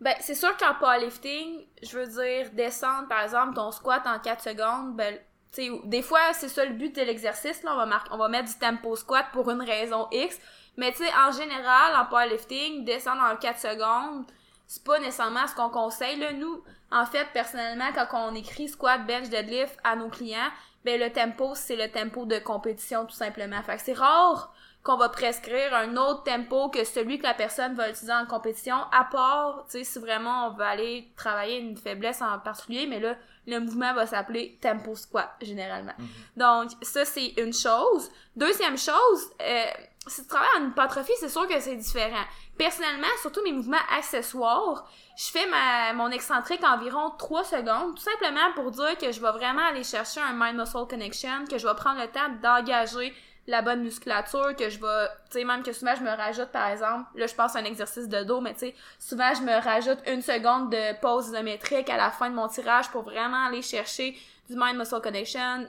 Ben, 0.00 0.14
c'est 0.20 0.34
sûr 0.34 0.54
qu'en 0.58 0.74
powerlifting, 0.78 1.64
je 1.84 1.98
veux 1.98 2.06
dire, 2.06 2.50
descendre, 2.52 3.08
par 3.08 3.22
exemple, 3.22 3.54
ton 3.54 3.70
squat 3.70 4.02
en 4.06 4.18
4 4.18 4.42
secondes, 4.42 4.96
ben, 4.96 5.16
tu 5.52 5.62
sais, 5.62 5.70
des 5.84 6.02
fois, 6.02 6.32
c'est 6.32 6.48
ça 6.48 6.64
le 6.64 6.72
but 6.74 6.94
de 6.94 7.02
l'exercice, 7.02 7.62
là, 7.62 7.72
on 7.74 7.76
va 7.76 7.86
marquer, 7.86 8.10
on 8.12 8.18
va 8.18 8.28
mettre 8.28 8.48
du 8.48 8.58
tempo 8.58 8.96
squat 8.96 9.26
pour 9.32 9.50
une 9.50 9.62
raison 9.62 10.08
X, 10.10 10.38
mais 10.76 10.92
tu 10.92 11.04
sais, 11.04 11.10
en 11.26 11.30
général, 11.30 11.96
en 11.96 12.06
powerlifting, 12.06 12.84
descendre 12.84 13.22
en 13.22 13.36
4 13.36 13.58
secondes, 13.58 14.26
c'est 14.66 14.84
pas 14.84 14.98
nécessairement 14.98 15.46
ce 15.46 15.54
qu'on 15.54 15.70
conseille, 15.70 16.18
là. 16.18 16.32
Nous, 16.32 16.62
en 16.90 17.06
fait, 17.06 17.26
personnellement, 17.32 17.90
quand 17.94 18.30
on 18.30 18.34
écrit 18.34 18.68
squat, 18.68 19.04
bench, 19.06 19.28
deadlift 19.28 19.76
à 19.84 19.96
nos 19.96 20.08
clients, 20.08 20.50
ben, 20.84 21.00
le 21.00 21.10
tempo, 21.10 21.54
c'est 21.54 21.76
le 21.76 21.90
tempo 21.90 22.26
de 22.26 22.38
compétition, 22.38 23.06
tout 23.06 23.14
simplement. 23.14 23.62
Fait 23.62 23.76
que 23.76 23.82
c'est 23.82 23.94
rare 23.94 24.54
qu'on 24.82 24.96
va 24.96 25.08
prescrire 25.08 25.74
un 25.74 25.96
autre 25.96 26.24
tempo 26.24 26.68
que 26.68 26.84
celui 26.84 27.18
que 27.18 27.22
la 27.22 27.32
personne 27.32 27.74
va 27.74 27.88
utiliser 27.88 28.12
en 28.12 28.26
compétition, 28.26 28.76
à 28.92 29.04
part, 29.04 29.64
tu 29.70 29.78
sais, 29.78 29.84
si 29.84 29.98
vraiment 29.98 30.48
on 30.48 30.50
veut 30.54 30.64
aller 30.64 31.10
travailler 31.16 31.58
une 31.58 31.76
faiblesse 31.76 32.20
en 32.20 32.38
particulier, 32.38 32.86
mais 32.86 33.00
là, 33.00 33.16
le 33.46 33.60
mouvement 33.60 33.94
va 33.94 34.06
s'appeler 34.06 34.58
tempo 34.60 34.94
squat, 34.94 35.30
généralement. 35.40 35.94
Mhm. 35.98 36.06
Donc, 36.36 36.70
ça, 36.82 37.06
c'est 37.06 37.28
une 37.38 37.54
chose. 37.54 38.10
Deuxième 38.36 38.76
chose, 38.76 39.30
euh, 39.40 39.64
si 40.06 40.22
tu 40.22 40.28
travailles 40.28 40.60
en 40.60 40.68
hypertrophie, 40.68 41.12
c'est 41.18 41.30
sûr 41.30 41.48
que 41.48 41.58
c'est 41.60 41.76
différent. 41.76 42.24
Personnellement, 42.56 43.08
surtout 43.20 43.42
mes 43.42 43.52
mouvements 43.52 43.76
accessoires, 43.96 44.88
je 45.16 45.30
fais 45.30 45.46
ma, 45.46 45.92
mon 45.92 46.10
excentrique 46.10 46.62
environ 46.62 47.10
3 47.18 47.44
secondes, 47.44 47.96
tout 47.96 48.02
simplement 48.02 48.52
pour 48.54 48.70
dire 48.70 48.96
que 48.96 49.10
je 49.10 49.20
vais 49.20 49.32
vraiment 49.32 49.66
aller 49.66 49.82
chercher 49.82 50.20
un 50.20 50.32
mind-muscle 50.34 50.86
connection, 50.88 51.46
que 51.50 51.58
je 51.58 51.66
vais 51.66 51.74
prendre 51.74 52.00
le 52.00 52.06
temps 52.06 52.28
d'engager 52.42 53.12
la 53.46 53.60
bonne 53.60 53.82
musculature, 53.82 54.54
que 54.56 54.70
je 54.70 54.80
vais, 54.80 55.06
tu 55.30 55.38
sais, 55.38 55.44
même 55.44 55.62
que 55.62 55.72
souvent 55.72 55.94
je 55.96 56.02
me 56.02 56.10
rajoute, 56.10 56.50
par 56.50 56.68
exemple, 56.68 57.04
là 57.16 57.26
je 57.26 57.34
pense 57.34 57.56
à 57.56 57.58
un 57.58 57.64
exercice 57.64 58.08
de 58.08 58.22
dos, 58.22 58.40
mais 58.40 58.54
tu 58.54 58.60
sais, 58.60 58.74
souvent 58.98 59.34
je 59.34 59.42
me 59.42 59.62
rajoute 59.62 59.98
une 60.06 60.22
seconde 60.22 60.70
de 60.70 60.98
pause 61.00 61.28
isométrique 61.28 61.90
à 61.90 61.96
la 61.96 62.10
fin 62.10 62.30
de 62.30 62.34
mon 62.34 62.48
tirage 62.48 62.90
pour 62.90 63.02
vraiment 63.02 63.46
aller 63.46 63.62
chercher 63.62 64.16
du 64.48 64.56
mind-muscle 64.56 65.00
connection, 65.02 65.66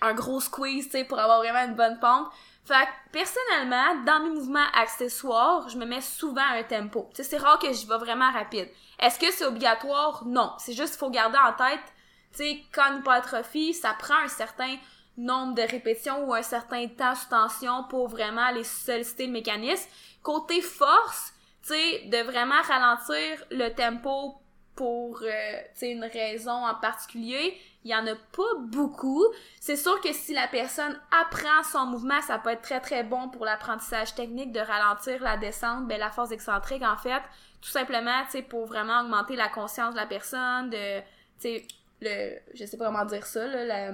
un 0.00 0.14
gros 0.14 0.40
squeeze, 0.40 0.86
tu 0.86 0.92
sais, 0.92 1.04
pour 1.04 1.18
avoir 1.18 1.38
vraiment 1.38 1.64
une 1.64 1.74
bonne 1.74 1.98
pompe. 1.98 2.28
Fait 2.64 2.86
que, 2.86 3.12
personnellement, 3.12 4.02
dans 4.06 4.20
mes 4.20 4.30
mouvements 4.30 4.70
accessoires, 4.74 5.68
je 5.68 5.76
me 5.76 5.84
mets 5.84 6.00
souvent 6.00 6.40
un 6.40 6.62
tempo. 6.62 7.10
Tu 7.10 7.22
sais, 7.22 7.30
c'est 7.30 7.36
rare 7.36 7.58
que 7.58 7.72
je 7.72 7.86
vais 7.86 7.98
vraiment 7.98 8.30
rapide. 8.32 8.68
Est-ce 8.98 9.18
que 9.18 9.30
c'est 9.30 9.44
obligatoire? 9.44 10.22
Non. 10.24 10.52
C'est 10.58 10.72
juste 10.72 10.96
faut 10.96 11.10
garder 11.10 11.38
en 11.38 11.52
tête, 11.52 11.84
tu 12.32 12.38
sais, 12.38 12.64
quand 12.72 12.92
une 12.92 13.00
hypertrophie, 13.00 13.74
ça 13.74 13.94
prend 13.98 14.18
un 14.24 14.28
certain 14.28 14.76
nombre 15.16 15.54
de 15.54 15.62
répétitions 15.62 16.24
ou 16.24 16.34
un 16.34 16.42
certain 16.42 16.88
temps 16.88 17.14
sous 17.14 17.28
tension 17.28 17.84
pour 17.84 18.08
vraiment 18.08 18.46
aller 18.46 18.64
solliciter 18.64 19.26
le 19.26 19.32
mécanisme. 19.32 19.88
Côté 20.22 20.60
force, 20.62 21.34
tu 21.62 21.74
sais, 21.74 22.02
de 22.06 22.18
vraiment 22.22 22.62
ralentir 22.62 23.44
le 23.50 23.68
tempo 23.74 24.40
pour 24.76 25.20
euh, 25.22 25.60
une 25.82 26.04
raison 26.04 26.66
en 26.66 26.74
particulier, 26.74 27.56
il 27.84 27.90
y 27.90 27.94
en 27.94 28.06
a 28.06 28.14
pas 28.14 28.54
beaucoup. 28.60 29.24
C'est 29.60 29.76
sûr 29.76 30.00
que 30.00 30.12
si 30.12 30.34
la 30.34 30.48
personne 30.48 30.98
apprend 31.20 31.62
son 31.70 31.86
mouvement, 31.86 32.20
ça 32.22 32.38
peut 32.38 32.50
être 32.50 32.62
très 32.62 32.80
très 32.80 33.04
bon 33.04 33.28
pour 33.28 33.44
l'apprentissage 33.44 34.14
technique 34.14 34.52
de 34.52 34.60
ralentir 34.60 35.22
la 35.22 35.36
descente, 35.36 35.86
ben 35.86 35.98
la 36.00 36.10
force 36.10 36.32
excentrique 36.32 36.82
en 36.82 36.96
fait, 36.96 37.22
tout 37.60 37.70
simplement, 37.70 38.24
tu 38.26 38.32
sais, 38.32 38.42
pour 38.42 38.66
vraiment 38.66 39.00
augmenter 39.02 39.36
la 39.36 39.48
conscience 39.48 39.94
de 39.94 40.00
la 40.00 40.06
personne, 40.06 40.70
de, 40.70 41.00
tu 41.40 41.62
le, 42.00 42.36
je 42.54 42.64
sais 42.64 42.76
pas 42.76 42.86
comment 42.86 43.04
dire 43.04 43.24
ça, 43.26 43.46
là, 43.46 43.64
la- 43.64 43.92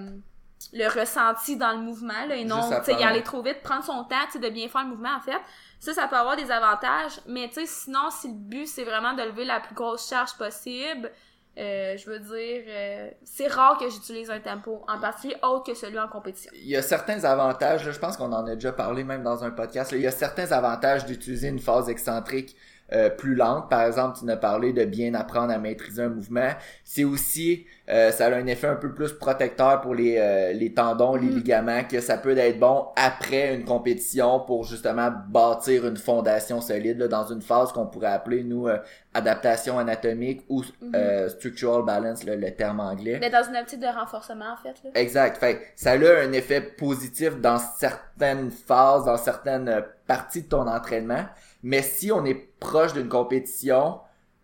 le 0.75 0.88
ressenti 0.88 1.56
dans 1.56 1.72
le 1.72 1.78
mouvement, 1.78 2.26
là, 2.28 2.37
et 2.37 2.44
non, 2.44 2.60
tu 2.84 2.90
y 2.90 3.02
aller 3.02 3.22
trop 3.22 3.42
vite, 3.42 3.62
prendre 3.62 3.82
son 3.84 4.04
temps, 4.04 4.16
tu 4.30 4.38
de 4.38 4.49
bien 4.50 4.68
faire 4.68 4.82
le 4.82 4.88
mouvement, 4.88 5.14
en 5.16 5.20
fait. 5.20 5.40
Ça, 5.80 5.94
ça 5.94 6.06
peut 6.08 6.16
avoir 6.16 6.37
des 6.37 6.50
avantages, 6.50 7.20
mais 7.26 7.49
tu 7.49 7.54
sais, 7.54 7.66
sinon, 7.66 8.10
si 8.10 8.28
le 8.28 8.34
but, 8.34 8.66
c'est 8.66 8.84
vraiment 8.84 9.14
de 9.14 9.22
lever 9.22 9.46
la 9.46 9.60
plus 9.60 9.75
grosse 9.75 10.08
charge 10.08 10.34
possible, 10.34 11.10
euh, 11.58 11.96
je 11.96 12.08
veux 12.08 12.18
dire, 12.18 12.62
euh, 12.68 13.10
c'est 13.25 13.49
rare 13.49 13.76
que 13.78 13.88
j'utilise 13.88 14.30
un 14.30 14.40
tempo, 14.40 14.84
en 14.87 15.00
particulier 15.00 15.37
autre 15.42 15.64
que 15.64 15.75
celui 15.75 15.99
en 15.99 16.06
compétition. 16.06 16.52
Il 16.54 16.68
y 16.68 16.76
a 16.76 16.82
certains 16.82 17.25
avantages, 17.25 17.84
là, 17.84 17.92
je 17.92 17.99
pense 17.99 18.16
qu'on 18.16 18.32
en 18.32 18.46
a 18.46 18.54
déjà 18.54 18.72
parlé 18.72 19.04
même 19.04 19.22
dans 19.22 19.42
un 19.42 19.50
podcast, 19.50 19.90
là, 19.90 19.99
il 19.99 20.04
y 20.04 20.06
a 20.06 20.12
certains 20.12 20.52
avantages 20.52 21.06
d'utiliser 21.06 21.49
une 21.49 21.58
phase 21.58 21.88
excentrique 21.88 22.56
euh, 22.92 23.11
plus 23.11 23.35
lente. 23.35 23.68
Par 23.70 23.82
exemple, 23.82 24.18
tu 24.18 24.25
nous 24.25 24.32
as 24.32 24.37
parlé 24.37 24.73
de 24.73 24.85
bien 24.85 25.14
apprendre 25.14 25.52
à 25.52 25.59
maîtriser 25.59 26.02
un 26.02 26.09
mouvement. 26.09 26.50
C'est 26.85 27.04
aussi, 27.04 27.66
euh, 27.88 28.11
ça 28.11 28.26
a 28.26 28.35
un 28.35 28.47
effet 28.47 28.66
un 28.66 28.76
peu 28.76 28.92
plus 28.94 29.12
protecteur 29.12 29.80
pour 29.80 29.94
les, 29.94 30.16
euh, 30.18 30.52
les 30.52 30.73
tendons, 30.75 31.14
les 31.14 31.26
Mhm. 31.28 31.35
ligaments, 31.37 31.85
que 31.85 32.00
ça 32.00 32.16
peut 32.18 32.37
être 32.37 32.59
bon 32.59 32.87
après 32.97 33.54
une 33.54 33.64
compétition 33.64 34.40
pour 34.40 34.64
justement 34.64 35.11
bâtir 35.28 35.87
une 35.87 35.97
fondation 35.97 36.61
solide 36.61 36.99
là, 36.99 37.09
dans 37.09 37.26
une 37.26 37.42
phase 37.42 37.73
qu'on 37.73 37.87
pourrait 37.87 38.09
appeler, 38.12 38.42
nous, 38.42 38.68
euh, 38.68 38.78
adaptation 39.14 39.78
anatomique 39.78 40.42
ou 40.49 40.62
Mhm. 40.80 40.92
euh, 40.94 41.28
structural 41.28 41.85
balance, 41.85 42.25
là, 42.25 42.37
le 42.37 42.50
terme 42.54 42.80
anglais. 42.80 43.18
Mais 43.20 43.30
dans 43.30 43.42
une 43.42 43.56
optique 43.56 43.80
de 43.80 43.87
renforcement, 43.87 44.52
en 44.52 44.56
fait, 44.56 44.75
là. 44.85 44.90
Exact. 44.94 45.37
Fait 45.38 45.61
ça 45.76 45.92
a 45.92 45.94
un 45.97 46.32
effet 46.32 46.61
positif 46.61 47.40
dans 47.40 47.59
certaines 47.59 48.50
phases, 48.50 49.04
dans 49.04 49.17
certaines 49.17 49.69
euh, 49.69 49.80
parties 50.06 50.43
de 50.43 50.49
ton 50.49 50.67
entraînement. 50.67 51.25
Mais 51.62 51.82
si 51.82 52.10
on 52.10 52.25
est 52.25 52.34
proche 52.58 52.92
d'une 52.92 53.08
compétition, 53.08 54.00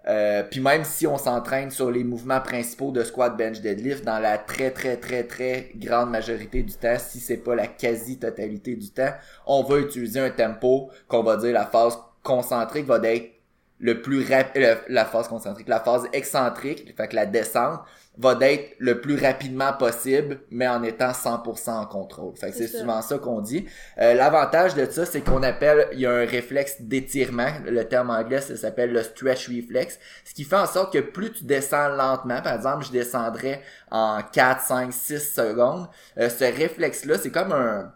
euh, 0.09 0.44
puis 0.44 0.61
même 0.61 0.85
si 0.85 1.07
on 1.07 1.18
s'entraîne 1.18 1.70
sur 1.70 1.90
les 1.90 2.05
mouvements 2.05 2.40
principaux 2.40 2.92
de 2.92 3.02
squat, 3.02 3.37
bench, 3.37 3.61
deadlift, 3.61 4.05
dans 4.05 4.20
la 4.20 4.38
très 4.38 4.70
très 4.70 4.96
très 4.96 5.24
très 5.24 5.72
grande 5.74 6.11
majorité 6.11 6.62
du 6.62 6.74
temps, 6.74 6.98
si 6.98 7.18
c'est 7.18 7.38
pas 7.38 7.55
la 7.55 7.66
quasi-totalité 7.66 8.76
du 8.76 8.90
temps, 8.90 9.12
on 9.46 9.64
va 9.64 9.79
utiliser 9.79 10.20
un 10.20 10.31
tempo 10.31 10.90
qu'on 11.09 11.22
va 11.22 11.37
dire 11.37 11.52
la 11.52 11.66
phase 11.66 11.98
concentrique 12.22 12.87
va 12.87 13.00
être 13.02 13.36
le 13.79 14.01
plus 14.01 14.27
rapide, 14.27 14.79
la 14.89 15.05
phase 15.05 15.29
concentrique, 15.29 15.69
la 15.69 15.81
phase 15.81 16.07
excentrique, 16.12 16.95
fait 16.97 17.09
que 17.09 17.15
la 17.17 17.27
descente 17.27 17.81
va 18.19 18.35
d'être 18.35 18.75
le 18.79 19.01
plus 19.01 19.17
rapidement 19.21 19.73
possible, 19.75 20.41
mais 20.51 20.67
en 20.67 20.83
étant 20.83 21.12
100% 21.12 21.71
en 21.71 21.85
contrôle. 21.87 22.35
Fait 22.37 22.51
que 22.51 22.57
C'est 22.57 22.69
souvent 22.69 23.03
ça 23.03 23.19
qu'on 23.19 23.41
dit. 23.43 23.67
Euh, 23.99 24.15
L'avantage 24.15 24.75
de 24.75 24.87
ça, 24.91 25.05
c'est 25.05 25.21
qu'on 25.21 25.43
appelle, 25.43 25.89
il 25.93 26.01
y 26.01 26.07
a 26.07 26.12
un 26.12 26.25
réflexe 26.25 26.81
d'étirement. 26.81 27.51
Le 27.67 27.85
terme 27.85 28.11
anglais, 28.11 28.41
ça 28.41 28.57
s'appelle 28.57 28.93
le 28.93 29.03
stretch 29.03 29.49
reflex. 29.49 29.99
Ce 30.25 30.33
qui 30.33 30.45
fait 30.45 30.57
en 30.57 30.67
sorte 30.67 30.95
que 30.95 30.99
plus 31.01 31.33
tu 31.33 31.45
descends 31.45 31.89
lentement, 31.89 32.41
par 32.41 32.55
exemple, 32.55 32.87
je 32.87 32.93
descendrais 32.93 33.61
en 33.91 34.23
4, 34.23 34.62
5, 34.62 34.93
6 34.93 35.35
secondes, 35.35 35.87
euh, 36.19 36.31
ce 36.31 36.45
réflexe-là, 36.45 37.19
c'est 37.19 37.31
comme 37.31 37.53
un, 37.53 37.93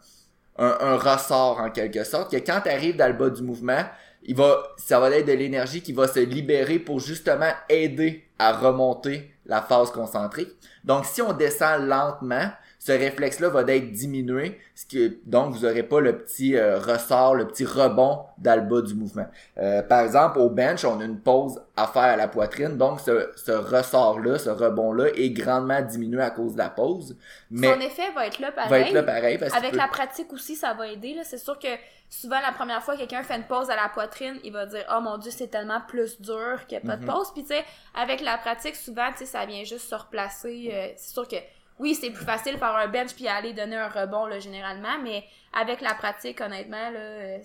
un, 0.58 0.76
un 0.80 0.96
ressort 0.96 1.60
en 1.60 1.70
quelque 1.70 2.04
sorte, 2.04 2.30
que 2.30 2.36
quand 2.36 2.60
tu 2.62 2.68
arrives 2.68 2.96
dans 2.96 3.06
le 3.08 3.14
bas 3.14 3.30
du 3.30 3.42
mouvement, 3.42 3.84
il 4.22 4.36
va, 4.36 4.62
ça 4.76 5.00
va 5.00 5.10
être 5.10 5.26
de 5.26 5.32
l'énergie 5.32 5.82
qui 5.82 5.92
va 5.92 6.06
se 6.08 6.20
libérer 6.20 6.78
pour 6.78 7.00
justement 7.00 7.50
aider 7.68 8.24
à 8.38 8.52
remonter 8.52 9.30
la 9.46 9.62
phase 9.62 9.90
concentrique. 9.90 10.50
Donc, 10.84 11.04
si 11.04 11.22
on 11.22 11.32
descend 11.32 11.86
lentement, 11.86 12.50
ce 12.82 12.92
réflexe-là 12.92 13.50
va 13.50 13.60
être 13.60 13.92
diminué, 13.92 14.58
ce 14.74 14.86
qui, 14.86 15.20
donc 15.26 15.52
vous 15.54 15.66
n'aurez 15.66 15.82
pas 15.82 16.00
le 16.00 16.16
petit 16.16 16.56
euh, 16.56 16.78
ressort, 16.78 17.34
le 17.34 17.46
petit 17.46 17.66
rebond 17.66 18.20
dans 18.38 18.56
le 18.58 18.62
bas 18.66 18.80
du 18.80 18.94
mouvement. 18.94 19.26
Euh, 19.58 19.82
par 19.82 20.00
exemple, 20.00 20.38
au 20.38 20.48
bench, 20.48 20.82
on 20.86 20.98
a 20.98 21.04
une 21.04 21.20
pause 21.20 21.60
à 21.76 21.86
faire 21.86 22.02
à 22.04 22.16
la 22.16 22.26
poitrine, 22.26 22.78
donc 22.78 22.98
ce, 23.00 23.30
ce 23.36 23.52
ressort-là, 23.52 24.38
ce 24.38 24.48
rebond-là 24.48 25.08
est 25.14 25.28
grandement 25.28 25.82
diminué 25.82 26.22
à 26.22 26.30
cause 26.30 26.54
de 26.54 26.58
la 26.58 26.70
pause, 26.70 27.16
mais 27.50 27.70
Son 27.72 27.80
effet 27.80 28.10
va 28.14 28.26
être 28.26 28.38
là 28.38 28.50
pareil. 28.50 28.70
va 28.70 28.80
être 28.80 28.92
là 28.94 29.02
pareil. 29.02 29.36
Parce 29.38 29.54
Avec 29.54 29.74
la 29.76 29.86
pratique 29.86 30.32
aussi, 30.32 30.56
ça 30.56 30.72
va 30.72 30.88
aider. 30.88 31.12
là. 31.12 31.22
C'est 31.24 31.36
sûr 31.38 31.58
que 31.58 31.68
souvent, 32.08 32.40
la 32.40 32.52
première 32.52 32.82
fois 32.82 32.94
que 32.94 33.00
quelqu'un 33.00 33.22
fait 33.22 33.36
une 33.36 33.44
pause 33.44 33.68
à 33.68 33.76
la 33.76 33.90
poitrine, 33.90 34.38
il 34.42 34.52
va 34.54 34.64
dire 34.64 34.84
«Oh 34.96 35.00
mon 35.02 35.18
Dieu, 35.18 35.30
c'est 35.30 35.48
tellement 35.48 35.82
plus 35.86 36.18
dur 36.20 36.60
qu'il 36.66 36.78
n'y 36.78 36.84
a 36.84 36.86
pas 36.86 36.96
de 36.96 37.04
pause.» 37.04 37.30
Puis 37.34 37.42
tu 37.42 37.48
sais, 37.54 37.62
avec 37.94 38.22
la 38.22 38.38
pratique, 38.38 38.74
souvent, 38.74 39.10
tu 39.12 39.18
sais, 39.18 39.26
ça 39.26 39.44
vient 39.44 39.64
juste 39.64 39.88
se 39.90 39.94
replacer. 39.94 40.70
euh, 40.72 40.86
c'est 40.96 41.12
sûr 41.12 41.28
que, 41.28 41.36
oui, 41.80 41.94
c'est 41.94 42.10
plus 42.10 42.24
facile 42.24 42.56
faire 42.58 42.76
un 42.76 42.86
bench 42.88 43.14
puis 43.14 43.26
aller 43.26 43.52
donner 43.52 43.76
un 43.76 43.88
rebond, 43.88 44.26
là, 44.26 44.38
généralement, 44.38 44.98
mais 45.02 45.24
avec 45.52 45.80
la 45.80 45.94
pratique, 45.94 46.40
honnêtement, 46.40 46.90
là, 46.90 47.00
euh, 47.00 47.38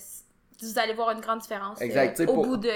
vous 0.62 0.78
allez 0.80 0.94
voir 0.94 1.12
une 1.12 1.22
grande 1.22 1.40
différence 1.40 1.82
euh, 1.82 1.86
Exact, 1.86 2.18
sais, 2.18 2.28
au 2.30 2.34
pour- 2.34 2.46
bout 2.46 2.58
de 2.58 2.70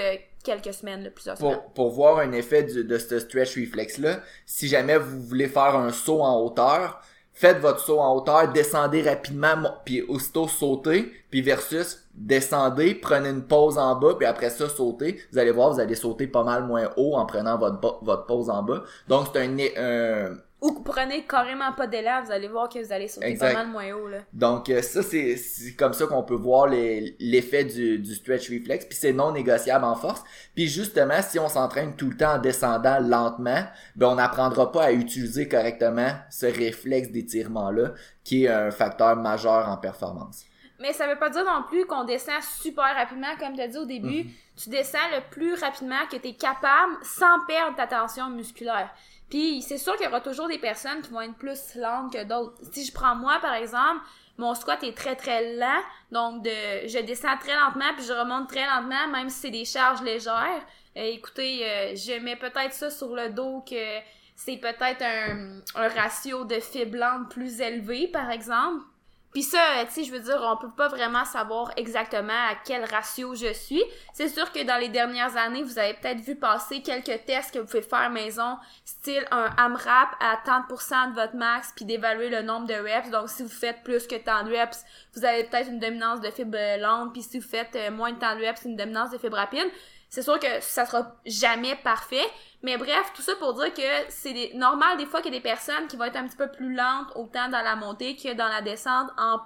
quelques 0.44 0.74
semaines, 0.74 1.04
là, 1.04 1.10
plusieurs 1.12 1.38
semaines. 1.38 1.54
pour, 1.56 1.74
pour 1.74 1.90
voir 1.92 2.20
un 2.20 2.32
effet 2.32 2.64
du- 2.64 2.84
de 2.84 2.98
ce 2.98 3.20
stretch 3.20 3.56
reflex-là, 3.58 4.22
si 4.46 4.68
jamais 4.68 4.98
vous 4.98 5.22
voulez 5.22 5.48
faire 5.48 5.76
un 5.76 5.92
saut 5.92 6.22
en 6.22 6.40
hauteur, 6.42 7.02
faites 7.34 7.60
votre 7.60 7.80
saut 7.80 8.00
en 8.00 8.16
hauteur, 8.16 8.52
descendez 8.52 9.02
rapidement, 9.02 9.56
puis 9.86 10.02
aussitôt 10.04 10.48
sautez, 10.48 11.12
puis 11.30 11.42
versus 11.42 12.06
descendez, 12.14 12.96
prenez 12.96 13.30
une 13.30 13.44
pause 13.48 13.78
en 13.78 13.96
bas, 13.96 14.16
puis 14.18 14.26
après 14.26 14.50
ça 14.50 14.68
sautez. 14.68 15.22
Vous 15.32 15.38
allez 15.38 15.52
voir, 15.52 15.72
vous 15.72 15.80
allez 15.80 15.96
sauter 15.96 16.28
pas 16.28 16.44
mal 16.44 16.66
moins 16.66 16.90
haut 16.98 17.16
en 17.16 17.26
prenant 17.26 17.58
votre, 17.58 17.80
votre 18.04 18.26
pause 18.26 18.50
en 18.50 18.62
bas. 18.64 18.84
Donc 19.08 19.28
c'est 19.34 19.40
un, 19.40 19.58
un, 19.78 20.38
Ou 20.62 20.72
que 20.72 20.78
vous 20.78 20.84
prenez 20.84 21.26
carrément 21.26 21.72
pas 21.72 21.88
d'élan, 21.88 22.22
vous 22.24 22.32
allez 22.32 22.50
voir 22.50 22.68
que 22.68 22.84
vous 22.84 22.92
allez 22.92 23.08
sauter 23.08 23.28
Exact. 23.28 23.54
pas 23.54 23.60
mal 23.60 23.68
moins 23.68 23.94
haut, 23.94 24.08
là. 24.10 24.18
Donc 24.34 24.70
euh, 24.70 24.82
ça 24.82 25.02
c'est 25.02 25.38
comme 25.78 25.94
ça 25.94 26.06
qu'on 26.06 26.24
peut 26.24 26.36
voir 26.36 26.68
l'effet 26.68 27.64
du, 27.64 28.00
du 28.00 28.14
stretch 28.14 28.50
reflex 28.50 28.86
puis 28.86 28.98
c'est 28.98 29.14
non 29.14 29.32
négociable 29.32 29.86
en 29.86 29.96
force. 29.96 30.22
Puis 30.56 30.68
justement 30.68 31.22
si 31.22 31.40
on 31.40 31.48
s'entraîne 31.48 31.96
tout 31.96 32.10
le 32.10 32.18
temps 32.18 32.36
en 32.36 32.40
descendant 32.40 33.00
lentement, 33.00 33.64
ben 33.96 34.08
on 34.08 34.16
n'apprendra 34.16 34.72
pas 34.72 34.86
à 34.86 34.92
utiliser 34.92 35.48
correctement 35.48 36.12
ce 36.30 36.46
réflexe 36.48 37.10
d'étirement 37.10 37.72
là 37.72 37.94
qui 38.24 38.44
est 38.44 38.50
un 38.50 38.72
facteur 38.72 39.16
majeur 39.16 39.70
en 39.70 39.78
performance. 39.78 40.46
Mais 40.80 40.94
ça 40.94 41.08
veut 41.08 41.20
pas 41.20 41.30
dire 41.30 41.44
non 41.44 41.64
plus 41.68 41.86
qu'on 41.86 42.06
descend 42.06 42.42
super 42.42 42.96
rapidement, 42.96 43.36
comme 43.38 43.54
tu 43.54 43.62
as 43.62 43.68
dit 43.68 43.78
au 43.78 43.86
début. 43.86 44.24
Mhm. 44.24 44.32
Tu 44.56 44.70
descends 44.70 44.98
le 45.14 45.22
plus 45.30 45.54
rapidement 45.56 46.06
que 46.10 46.16
tu 46.16 46.30
es 46.30 46.34
capable 46.34 46.94
sans 47.04 47.46
perdre 47.48 47.76
ta 47.76 47.86
tension 47.86 48.30
musculaire. 48.30 48.90
Puis 49.30 49.62
c'est 49.62 49.78
sûr 49.78 49.96
qu'il 49.96 50.06
y 50.06 50.10
aura 50.10 50.22
toujours 50.22 50.48
des 50.48 50.58
personnes 50.58 51.02
qui 51.02 51.12
vont 51.12 51.22
être 51.22 51.36
plus 51.36 51.76
lentes 51.76 52.14
que 52.14 52.24
d'autres. 52.24 52.56
Si 52.72 52.86
je 52.86 52.92
prends 52.92 53.16
moi, 53.16 53.38
par 53.42 53.54
exemple, 53.54 54.02
mon 54.38 54.56
squat 54.56 54.82
est 54.84 54.96
très 54.96 55.16
très 55.16 55.56
lent, 55.56 55.82
donc 56.12 56.46
je 56.46 57.00
descends 57.06 57.38
très 57.38 57.54
lentement 57.54 57.94
puis 57.96 58.06
je 58.06 58.14
remonte 58.14 58.48
très 58.48 58.66
lentement, 58.66 59.08
même 59.12 59.30
si 59.30 59.40
c'est 59.40 59.52
des 59.52 59.66
charges 59.66 60.02
légères. 60.02 60.66
Euh, 60.98 61.04
écoutez, 61.04 61.62
euh, 61.64 61.96
je 61.96 62.20
mets 62.20 62.36
peut-être 62.36 62.74
ça 62.74 62.90
sur 62.90 63.16
le 63.16 63.30
dos 63.30 63.64
que 63.70 64.00
c'est 64.36 64.58
peut-être 64.58 65.04
un, 65.04 65.62
ratio 65.76 66.46
de 66.46 66.60
fibres 66.60 67.28
plus 67.30 67.62
élevé, 67.62 68.08
par 68.08 68.32
exemple. 68.32 68.84
Puis 69.32 69.44
ça, 69.44 69.60
euh, 69.60 69.86
tu 69.86 69.92
sais, 69.92 70.04
je 70.06 70.12
veux 70.12 70.20
dire, 70.20 70.42
on 70.42 70.58
peut 70.58 70.72
pas 70.76 70.88
vraiment 70.88 71.24
savoir 71.24 71.72
exactement 71.78 72.34
à 72.34 72.56
quel 72.66 72.84
ratio 72.86 73.36
je 73.36 73.54
suis. 73.54 73.84
C'est 74.14 74.28
sûr 74.28 74.52
que 74.52 74.64
dans 74.64 74.78
les 74.78 74.90
dernières 74.90 75.38
années, 75.38 75.62
vous 75.62 75.78
avez 75.78 75.94
peut-être 75.94 76.20
vu 76.20 76.36
passer 76.36 76.82
quelques 76.82 77.26
tests 77.26 77.54
que 77.54 77.60
vous 77.60 77.66
pouvez 77.68 77.84
faire 77.84 78.10
maison, 78.10 78.58
style 78.86 79.24
un 79.30 79.50
AMRAP 79.58 80.16
à 80.20 80.40
30% 80.44 81.12
de 81.12 81.16
votre 81.16 81.36
max, 81.36 81.72
puis 81.76 81.86
d'évaluer 81.86 82.30
le 82.30 82.42
nombre 82.42 82.66
de 82.66 82.74
reps. 82.74 83.12
Donc, 83.12 83.30
si 83.30 83.44
vous 83.44 83.50
faites 83.50 83.84
plus 83.84 84.08
que 84.08 84.16
tant 84.16 84.44
de 84.44 84.56
reps, 84.56 84.84
vous 85.16 85.24
avez 85.24 85.44
peut-être 85.44 85.70
une 85.70 85.80
dominance 85.80 86.22
de 86.22 86.32
fibre 86.32 86.58
lente, 86.80 87.14
puis 87.14 87.22
si 87.22 87.40
vous 87.40 87.48
faites 87.48 87.76
euh, 87.76 87.92
moins 87.92 88.12
de 88.12 88.20
temps 88.20 88.36
de 88.36 88.44
reps, 88.44 88.64
une 88.66 88.76
dominance 88.76 89.12
de 89.12 89.20
fibre 89.20 89.38
rapide. 89.38 89.70
C'est 90.10 90.24
sûr 90.24 90.40
que 90.40 90.60
ça 90.60 90.86
sera 90.86 91.16
jamais 91.26 91.76
parfait, 91.76 92.26
mais 92.64 92.78
bref, 92.78 93.12
tout 93.14 93.22
ça 93.22 93.36
pour 93.36 93.54
dire 93.54 93.74
que 93.74 94.10
c'est 94.10 94.52
normal 94.56 94.98
des 94.98 95.06
fois 95.06 95.22
qu'il 95.22 95.32
y 95.32 95.38
a 95.38 95.40
des 95.40 95.44
personnes 95.44 95.88
qui 95.88 95.98
vont 95.98 96.06
être 96.06 96.16
un 96.16 96.28
petit 96.28 96.36
peu 96.36 96.50
plus 96.52 96.74
lentes 96.74 97.12
autant 97.16 97.48
dans 97.50 97.62
la 97.62 97.76
montée 97.76 98.16
que 98.16 98.34
dans 98.34 98.48
la 98.48 98.62
descente 98.62 99.12
en, 99.18 99.40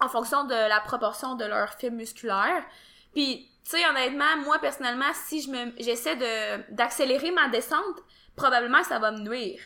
en 0.00 0.08
fonction 0.08 0.44
de 0.44 0.54
la 0.54 0.80
proportion 0.80 1.36
de 1.36 1.44
leur 1.44 1.74
fibre 1.74 1.96
musculaire. 1.96 2.64
Puis, 3.12 3.48
tu 3.64 3.70
sais, 3.70 3.88
honnêtement, 3.88 4.36
moi 4.44 4.58
personnellement, 4.58 5.12
si 5.14 5.40
je 5.40 5.50
me 5.50 5.72
j'essaie 5.78 6.16
de 6.16 6.74
d'accélérer 6.74 7.30
ma 7.30 7.48
descente, 7.48 8.02
probablement 8.34 8.82
ça 8.82 8.98
va 8.98 9.12
me 9.12 9.20
nuire. 9.20 9.60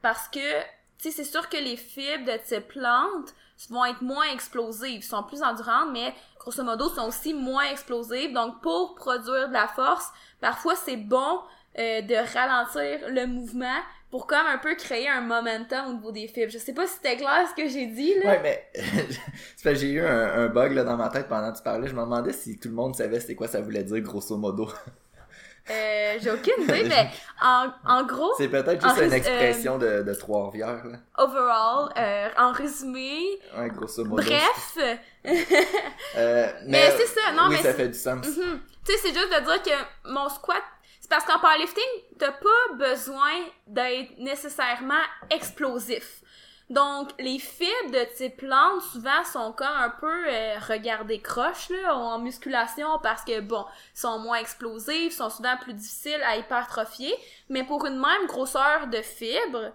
Parce 0.00 0.28
que, 0.28 0.60
tu 0.60 0.64
sais, 0.98 1.10
c'est 1.10 1.24
sûr 1.24 1.48
que 1.48 1.56
les 1.56 1.76
fibres 1.76 2.32
de 2.32 2.38
type 2.46 2.68
plante 2.68 3.34
vont 3.70 3.84
être 3.84 4.02
moins 4.02 4.30
explosives, 4.32 5.02
sont 5.02 5.22
plus 5.22 5.42
endurantes, 5.42 5.90
mais 5.92 6.14
grosso 6.38 6.62
modo 6.62 6.88
sont 6.88 7.08
aussi 7.08 7.34
moins 7.34 7.64
explosives. 7.70 8.32
Donc, 8.32 8.60
pour 8.62 8.94
produire 8.94 9.48
de 9.48 9.52
la 9.52 9.68
force, 9.68 10.08
parfois 10.40 10.74
c'est 10.76 10.96
bon 10.96 11.40
euh, 11.78 12.02
de 12.02 12.14
ralentir 12.34 13.08
le 13.08 13.26
mouvement 13.26 13.80
pour 14.10 14.26
comme 14.26 14.46
un 14.46 14.58
peu 14.58 14.74
créer 14.74 15.08
un 15.08 15.22
momentum 15.22 15.88
au 15.88 15.92
niveau 15.94 16.12
des 16.12 16.28
fibres. 16.28 16.52
Je 16.52 16.58
sais 16.58 16.74
pas 16.74 16.86
si 16.86 16.96
c'était 16.96 17.16
clair 17.16 17.48
ce 17.48 17.54
que 17.60 17.66
j'ai 17.66 17.86
dit 17.86 18.12
là. 18.22 18.32
Ouais, 18.32 18.40
mais 18.42 19.74
j'ai 19.74 19.92
eu 19.92 20.04
un, 20.04 20.48
bug 20.48 20.72
là 20.72 20.84
dans 20.84 20.98
ma 20.98 21.08
tête 21.08 21.28
pendant 21.28 21.50
que 21.50 21.56
tu 21.56 21.62
parlais. 21.62 21.88
Je 21.88 21.94
me 21.94 22.02
demandais 22.02 22.34
si 22.34 22.58
tout 22.58 22.68
le 22.68 22.74
monde 22.74 22.94
savait 22.94 23.20
c'était 23.20 23.34
quoi 23.34 23.48
ça 23.48 23.62
voulait 23.62 23.84
dire 23.84 24.00
grosso 24.00 24.36
modo. 24.36 24.68
Euh, 25.70 26.18
j'ai 26.20 26.30
aucune 26.30 26.64
idée, 26.64 26.84
mais 26.88 27.10
en, 27.40 27.68
en 27.86 28.04
gros. 28.04 28.32
C'est 28.36 28.48
peut-être 28.48 28.82
juste 28.82 29.00
une 29.00 29.12
expression 29.12 29.78
de, 29.78 30.02
de 30.02 30.14
Trois-Rivières, 30.14 30.84
là. 30.84 30.98
Overall, 31.18 31.92
euh, 31.96 32.28
en 32.38 32.52
résumé. 32.52 33.38
Ouais, 33.56 33.68
grosso 33.68 34.04
modo. 34.04 34.22
Bref. 34.22 34.76
euh, 34.78 35.02
mais, 35.24 36.50
mais 36.66 36.94
c'est 36.98 37.06
ça, 37.06 37.32
non, 37.32 37.44
oui, 37.48 37.56
mais. 37.56 37.62
ça 37.62 37.74
fait 37.74 37.88
du 37.88 37.98
sens. 37.98 38.26
Mm-hmm. 38.26 38.58
Tu 38.84 38.92
sais, 38.92 38.98
c'est 39.02 39.14
juste 39.14 39.32
de 39.32 39.44
dire 39.44 39.62
que 39.62 40.10
mon 40.10 40.28
squat 40.28 40.62
parce 41.12 41.26
qu'en 41.26 41.38
powerlifting, 41.38 41.82
t'as 42.18 42.32
pas 42.32 42.74
besoin 42.74 43.32
d'être 43.66 44.16
nécessairement 44.18 45.02
explosif. 45.28 46.21
Donc, 46.72 47.10
les 47.18 47.38
fibres 47.38 47.90
de 47.90 48.16
type 48.16 48.38
plante, 48.38 48.80
souvent, 48.80 49.22
sont 49.30 49.52
comme 49.52 49.66
un 49.66 49.90
peu 49.90 50.26
euh, 50.26 50.58
regardées 50.66 51.20
croches, 51.20 51.68
là, 51.68 51.94
en 51.94 52.18
musculation, 52.18 52.98
parce 53.02 53.22
que, 53.24 53.40
bon, 53.40 53.66
sont 53.92 54.18
moins 54.20 54.38
explosives, 54.38 55.12
sont 55.12 55.28
souvent 55.28 55.58
plus 55.58 55.74
difficiles 55.74 56.22
à 56.24 56.38
hypertrophier, 56.38 57.14
mais 57.50 57.62
pour 57.62 57.84
une 57.84 57.98
même 57.98 58.26
grosseur 58.26 58.86
de 58.86 59.02
fibres, 59.02 59.74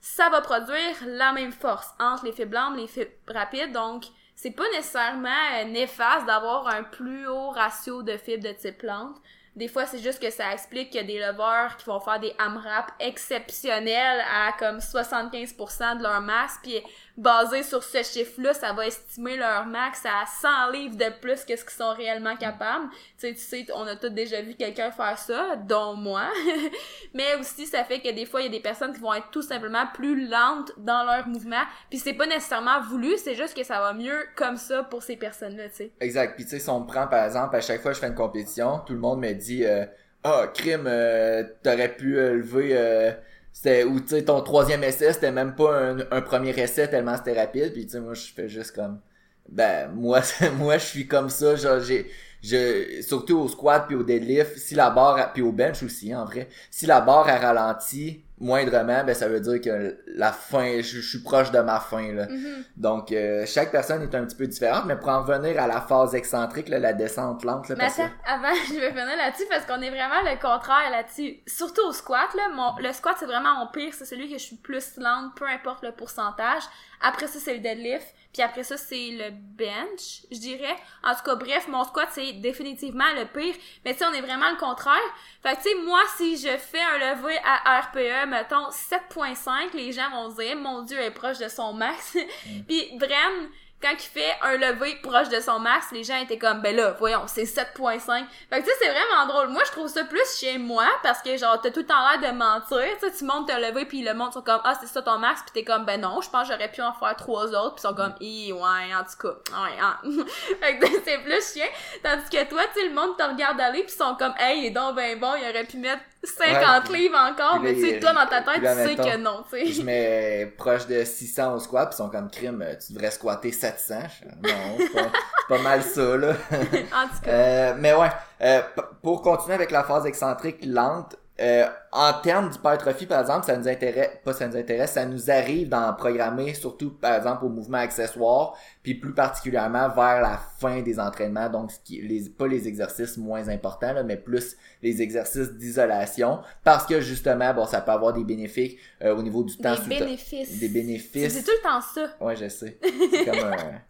ça 0.00 0.30
va 0.30 0.40
produire 0.40 0.96
la 1.04 1.32
même 1.32 1.52
force 1.52 1.88
entre 2.00 2.24
les 2.24 2.32
fibres 2.32 2.52
blanches 2.52 2.78
et 2.78 2.80
les 2.80 2.86
fibres 2.86 3.10
rapides, 3.28 3.72
donc 3.72 4.06
c'est 4.34 4.52
pas 4.52 4.70
nécessairement 4.70 5.28
euh, 5.28 5.64
néfaste 5.64 6.24
d'avoir 6.24 6.66
un 6.68 6.82
plus 6.82 7.26
haut 7.26 7.50
ratio 7.50 8.02
de 8.02 8.16
fibres 8.16 8.48
de 8.48 8.52
type 8.52 8.78
plante. 8.78 9.16
Des 9.58 9.66
fois, 9.66 9.86
c'est 9.86 9.98
juste 9.98 10.22
que 10.22 10.30
ça 10.30 10.52
explique 10.52 10.90
qu'il 10.90 11.00
y 11.00 11.04
a 11.04 11.06
des 11.06 11.18
leveurs 11.18 11.76
qui 11.78 11.86
vont 11.86 11.98
faire 11.98 12.20
des 12.20 12.32
AMRAP 12.38 12.92
exceptionnels 13.00 14.22
à 14.32 14.52
comme 14.52 14.78
75% 14.78 15.98
de 15.98 16.02
leur 16.04 16.20
masse, 16.20 16.60
puis 16.62 16.80
basé 17.18 17.64
sur 17.64 17.82
ce 17.82 18.02
chiffre-là, 18.02 18.54
ça 18.54 18.72
va 18.72 18.86
estimer 18.86 19.36
leur 19.36 19.66
max 19.66 20.04
à 20.06 20.24
100 20.26 20.70
livres 20.70 20.96
de 20.96 21.10
plus 21.20 21.44
que 21.44 21.56
ce 21.56 21.64
qu'ils 21.64 21.76
sont 21.76 21.92
réellement 21.92 22.36
capables. 22.36 22.88
Tu 23.18 23.28
sais, 23.28 23.34
tu 23.34 23.40
sais, 23.40 23.66
on 23.74 23.86
a 23.86 23.96
tous 23.96 24.10
déjà 24.10 24.40
vu 24.40 24.54
quelqu'un 24.54 24.92
faire 24.92 25.18
ça, 25.18 25.56
dont 25.56 25.94
moi. 25.94 26.28
Mais 27.14 27.34
aussi, 27.40 27.66
ça 27.66 27.82
fait 27.84 28.00
que 28.00 28.12
des 28.14 28.24
fois, 28.24 28.40
il 28.40 28.44
y 28.44 28.46
a 28.46 28.52
des 28.52 28.60
personnes 28.60 28.92
qui 28.92 29.00
vont 29.00 29.12
être 29.12 29.30
tout 29.32 29.42
simplement 29.42 29.84
plus 29.92 30.28
lentes 30.28 30.72
dans 30.78 31.04
leur 31.04 31.26
mouvement. 31.26 31.62
Puis 31.90 31.98
c'est 31.98 32.12
pas 32.12 32.26
nécessairement 32.26 32.80
voulu, 32.82 33.16
c'est 33.18 33.34
juste 33.34 33.56
que 33.56 33.64
ça 33.64 33.80
va 33.80 33.92
mieux 33.92 34.24
comme 34.36 34.56
ça 34.56 34.84
pour 34.84 35.02
ces 35.02 35.16
personnes-là, 35.16 35.68
tu 35.70 35.76
sais. 35.76 35.92
Exact. 36.00 36.36
Puis 36.36 36.44
tu 36.44 36.50
sais, 36.50 36.60
si 36.60 36.70
on 36.70 36.80
me 36.80 36.86
prend 36.86 37.08
par 37.08 37.24
exemple, 37.24 37.56
à 37.56 37.60
chaque 37.60 37.82
fois 37.82 37.90
que 37.90 37.96
je 37.96 38.00
fais 38.00 38.08
une 38.08 38.14
compétition, 38.14 38.78
tout 38.86 38.92
le 38.92 39.00
monde 39.00 39.20
me 39.20 39.32
dit 39.32 39.64
euh, 39.64 39.84
Ah, 40.22 40.46
crime, 40.54 40.84
euh, 40.86 41.42
t'aurais 41.64 41.96
pu 41.96 42.16
euh, 42.16 42.34
lever 42.34 43.14
c'était 43.60 43.82
ou 43.82 43.98
tu 43.98 44.10
sais 44.10 44.22
ton 44.22 44.40
troisième 44.40 44.84
essai 44.84 45.12
c'était 45.12 45.32
même 45.32 45.56
pas 45.56 45.76
un, 45.76 45.98
un, 46.12 46.20
premier 46.20 46.50
essai 46.50 46.88
tellement 46.88 47.16
c'était 47.16 47.38
rapide 47.40 47.72
puis 47.72 47.86
tu 47.86 47.92
sais 47.92 48.00
moi 48.00 48.14
je 48.14 48.26
fais 48.32 48.48
juste 48.48 48.70
comme 48.72 49.00
ben 49.48 49.90
moi 49.92 50.20
moi 50.58 50.78
je 50.78 50.84
suis 50.84 51.08
comme 51.08 51.28
ça 51.28 51.56
genre 51.56 51.80
j'ai 51.80 52.08
je 52.40 53.02
surtout 53.02 53.38
au 53.40 53.48
squat 53.48 53.86
puis 53.88 53.96
au 53.96 54.04
deadlift 54.04 54.56
si 54.56 54.76
la 54.76 54.90
barre 54.90 55.32
puis 55.32 55.42
au 55.42 55.50
bench 55.50 55.82
aussi 55.82 56.14
en 56.14 56.24
vrai 56.24 56.48
si 56.70 56.86
la 56.86 57.00
barre 57.00 57.28
a 57.28 57.36
ralenti 57.36 58.22
moindrement, 58.40 59.04
ben 59.04 59.14
ça 59.14 59.28
veut 59.28 59.40
dire 59.40 59.60
que 59.60 59.98
la 60.06 60.32
fin, 60.32 60.80
je, 60.80 61.00
suis 61.00 61.18
proche 61.20 61.50
de 61.50 61.58
ma 61.58 61.80
fin 61.80 62.12
là. 62.12 62.26
Mm-hmm. 62.26 62.64
Donc 62.76 63.12
euh, 63.12 63.44
chaque 63.46 63.70
personne 63.70 64.02
est 64.02 64.14
un 64.14 64.24
petit 64.24 64.36
peu 64.36 64.46
différente, 64.46 64.84
mais 64.86 64.96
pour 64.96 65.08
en 65.08 65.22
venir 65.22 65.60
à 65.60 65.66
la 65.66 65.80
phase 65.80 66.14
excentrique, 66.14 66.68
là, 66.68 66.78
la 66.78 66.92
descente 66.92 67.44
lente. 67.44 67.68
Là, 67.68 67.74
mais 67.76 67.84
attends, 67.84 68.10
avant, 68.26 68.54
je 68.68 68.74
vais 68.74 68.90
finir 68.90 69.16
là-dessus 69.16 69.46
parce 69.48 69.64
qu'on 69.66 69.80
est 69.80 69.90
vraiment 69.90 70.22
le 70.24 70.40
contraire 70.40 70.90
là-dessus. 70.90 71.38
Surtout 71.46 71.82
au 71.88 71.92
squat 71.92 72.28
là, 72.34 72.48
mon, 72.54 72.76
le 72.78 72.92
squat 72.92 73.16
c'est 73.18 73.26
vraiment 73.26 73.54
mon 73.58 73.66
pire, 73.68 73.92
c'est 73.92 74.04
celui 74.04 74.30
que 74.30 74.38
je 74.38 74.44
suis 74.44 74.56
plus 74.56 74.96
lente, 74.98 75.34
peu 75.36 75.46
importe 75.46 75.82
le 75.82 75.92
pourcentage. 75.92 76.62
Après 77.00 77.26
ça 77.26 77.38
c'est 77.40 77.54
le 77.54 77.60
deadlift, 77.60 78.14
puis 78.32 78.42
après 78.42 78.62
ça 78.62 78.76
c'est 78.76 79.10
le 79.10 79.30
bench, 79.30 80.22
je 80.30 80.38
dirais. 80.38 80.76
En 81.02 81.14
tout 81.14 81.22
cas 81.24 81.34
bref, 81.36 81.68
mon 81.68 81.84
squat 81.84 82.08
c'est 82.12 82.34
définitivement 82.34 83.12
le 83.16 83.24
pire, 83.24 83.54
mais 83.84 83.92
tu 83.92 84.00
sais 84.00 84.06
on 84.06 84.12
est 84.12 84.20
vraiment 84.20 84.50
le 84.50 84.56
contraire. 84.56 84.96
Fait 85.42 85.56
que 85.56 85.62
tu 85.62 85.70
sais 85.70 85.74
moi 85.84 86.00
si 86.16 86.36
je 86.36 86.56
fais 86.56 86.80
un 86.80 87.14
levé 87.14 87.38
à 87.44 87.80
RPE 87.80 88.28
mettons 88.28 88.68
7.5, 88.68 89.74
les 89.74 89.92
gens 89.92 90.10
vont 90.10 90.28
dire 90.28 90.56
mon 90.56 90.82
dieu, 90.82 90.98
elle 90.98 91.06
est 91.06 91.10
proche 91.10 91.38
de 91.38 91.48
son 91.48 91.72
max. 91.72 92.16
Puis 92.68 92.96
Bren 92.98 93.48
quand 93.80 93.92
il 93.92 93.98
fait 94.00 94.34
un 94.42 94.56
levé 94.56 94.96
proche 95.02 95.28
de 95.28 95.38
son 95.40 95.60
max, 95.60 95.86
les 95.92 96.02
gens 96.02 96.16
étaient 96.16 96.38
comme, 96.38 96.60
ben 96.60 96.74
là, 96.74 96.96
voyons, 96.98 97.22
c'est 97.26 97.44
7.5. 97.44 98.24
Fait 98.50 98.60
que 98.60 98.64
tu 98.64 98.70
sais, 98.70 98.76
c'est 98.80 98.88
vraiment 98.88 99.26
drôle. 99.28 99.48
Moi, 99.48 99.62
je 99.66 99.70
trouve 99.70 99.88
ça 99.88 100.02
plus 100.04 100.36
chez 100.38 100.58
moi, 100.58 100.86
parce 101.04 101.22
que 101.22 101.36
genre, 101.36 101.60
t'as 101.60 101.70
tout 101.70 101.80
le 101.80 101.86
temps 101.86 101.94
l'air 102.10 102.32
de 102.32 102.36
mentir. 102.36 102.96
Tu 103.00 103.06
sais, 103.06 103.16
tu 103.16 103.24
montes 103.24 103.48
te 103.48 103.52
lever, 103.52 103.84
puis 103.84 104.02
le 104.02 104.14
monde 104.14 104.32
sont 104.32 104.42
comme, 104.42 104.60
ah, 104.64 104.76
c'est 104.80 104.88
ça 104.88 105.00
ton 105.02 105.18
max, 105.18 105.42
puis 105.42 105.52
t'es 105.54 105.64
comme, 105.64 105.84
ben 105.84 106.00
non, 106.00 106.20
je 106.20 106.28
pense 106.28 106.48
j'aurais 106.48 106.70
pu 106.70 106.82
en 106.82 106.92
faire 106.92 107.14
trois 107.16 107.46
autres, 107.54 107.76
puis 107.76 107.82
sont 107.82 107.94
comme, 107.94 108.14
i 108.20 108.52
ouais, 108.52 108.60
en 108.60 109.04
tout 109.04 109.28
cas, 109.28 109.62
ouais, 109.62 109.78
hein. 109.80 109.96
fait 110.60 110.78
que 110.78 110.86
c'est 111.04 111.18
plus 111.18 111.52
chien. 111.52 111.66
Tandis 112.02 112.28
que 112.30 112.48
toi, 112.48 112.62
tu 112.74 112.80
sais, 112.80 112.88
le 112.88 112.94
monde 112.94 113.16
te 113.16 113.22
regarde 113.22 113.60
aller, 113.60 113.84
puis 113.84 113.92
sont 113.92 114.16
comme, 114.16 114.34
hey, 114.38 114.58
il 114.58 114.66
est 114.66 114.70
donc 114.70 114.96
ben 114.96 115.18
bon, 115.20 115.34
il 115.36 115.48
aurait 115.48 115.64
pu 115.64 115.76
mettre 115.76 116.02
50 116.24 116.88
livres 116.90 117.16
encore, 117.16 117.60
mais 117.60 117.74
tu 117.74 117.82
sais, 117.82 118.00
toi, 118.00 118.12
dans 118.12 118.26
ta 118.26 118.42
tête, 118.42 118.60
tu 118.60 118.88
sais 118.88 118.96
que 118.96 119.16
non, 119.18 119.44
tu 119.48 119.66
sais. 119.66 119.72
Je 119.72 119.82
mets 119.82 120.52
proche 120.56 120.86
de 120.86 121.04
600 121.04 121.54
au 121.54 121.58
squat, 121.60 121.90
pis 121.90 121.94
ils 121.94 121.98
sont 121.98 122.10
comme 122.10 122.28
crime, 122.28 122.64
tu 122.84 122.92
devrais 122.92 123.12
squatter 123.12 123.52
700. 123.76 123.94
Non, 124.42 124.50
c'est 124.78 124.92
pas, 124.92 125.12
pas, 125.48 125.58
mal 125.62 125.82
ça, 125.82 126.16
là. 126.16 126.28
en 126.50 127.08
tout 127.08 127.20
cas. 127.22 127.30
Euh, 127.30 127.74
mais 127.78 127.94
ouais, 127.94 128.10
euh, 128.42 128.62
pour 129.02 129.22
continuer 129.22 129.54
avec 129.54 129.70
la 129.70 129.84
phase 129.84 130.06
excentrique 130.06 130.64
lente, 130.64 131.16
euh, 131.40 131.66
en 131.92 132.12
termes 132.14 132.50
d'hypertrophie, 132.50 133.06
par 133.06 133.20
exemple, 133.20 133.46
ça 133.46 133.56
nous 133.56 133.68
intéresse, 133.68 134.10
pas 134.24 134.32
ça 134.32 134.48
nous 134.48 134.56
intéresse, 134.56 134.92
ça 134.92 135.06
nous 135.06 135.30
arrive 135.30 135.68
d'en 135.68 135.94
programmer, 135.94 136.52
surtout 136.52 136.90
par 136.90 137.14
exemple 137.14 137.44
au 137.44 137.48
mouvement 137.48 137.78
accessoire, 137.78 138.56
puis 138.82 138.94
plus 138.94 139.14
particulièrement 139.14 139.88
vers 139.88 140.20
la 140.20 140.40
fin 140.58 140.82
des 140.82 140.98
entraînements, 140.98 141.48
donc 141.48 141.70
ce 141.70 141.78
qui, 141.78 142.02
les, 142.02 142.28
pas 142.28 142.48
les 142.48 142.66
exercices 142.66 143.16
moins 143.16 143.48
importants, 143.48 143.92
là, 143.92 144.02
mais 144.02 144.16
plus 144.16 144.56
les 144.82 145.00
exercices 145.00 145.52
d'isolation, 145.52 146.40
parce 146.64 146.86
que 146.86 147.00
justement, 147.00 147.54
bon, 147.54 147.66
ça 147.66 147.80
peut 147.80 147.92
avoir 147.92 148.12
des 148.12 148.24
bénéfices 148.24 148.74
euh, 149.02 149.16
au 149.16 149.22
niveau 149.22 149.44
du 149.44 149.56
temps. 149.56 149.76
Des 149.88 150.00
bénéfices. 150.00 150.58
Des 150.58 150.68
bénéfices. 150.68 151.32
C'est 151.32 151.44
tout 151.44 151.52
le 151.56 151.62
temps 151.62 151.80
ça. 151.80 152.08
Ouais, 152.20 152.34
je 152.34 152.48
sais. 152.48 152.78
C'est 152.82 153.24
comme 153.24 153.38
un... 153.38 153.80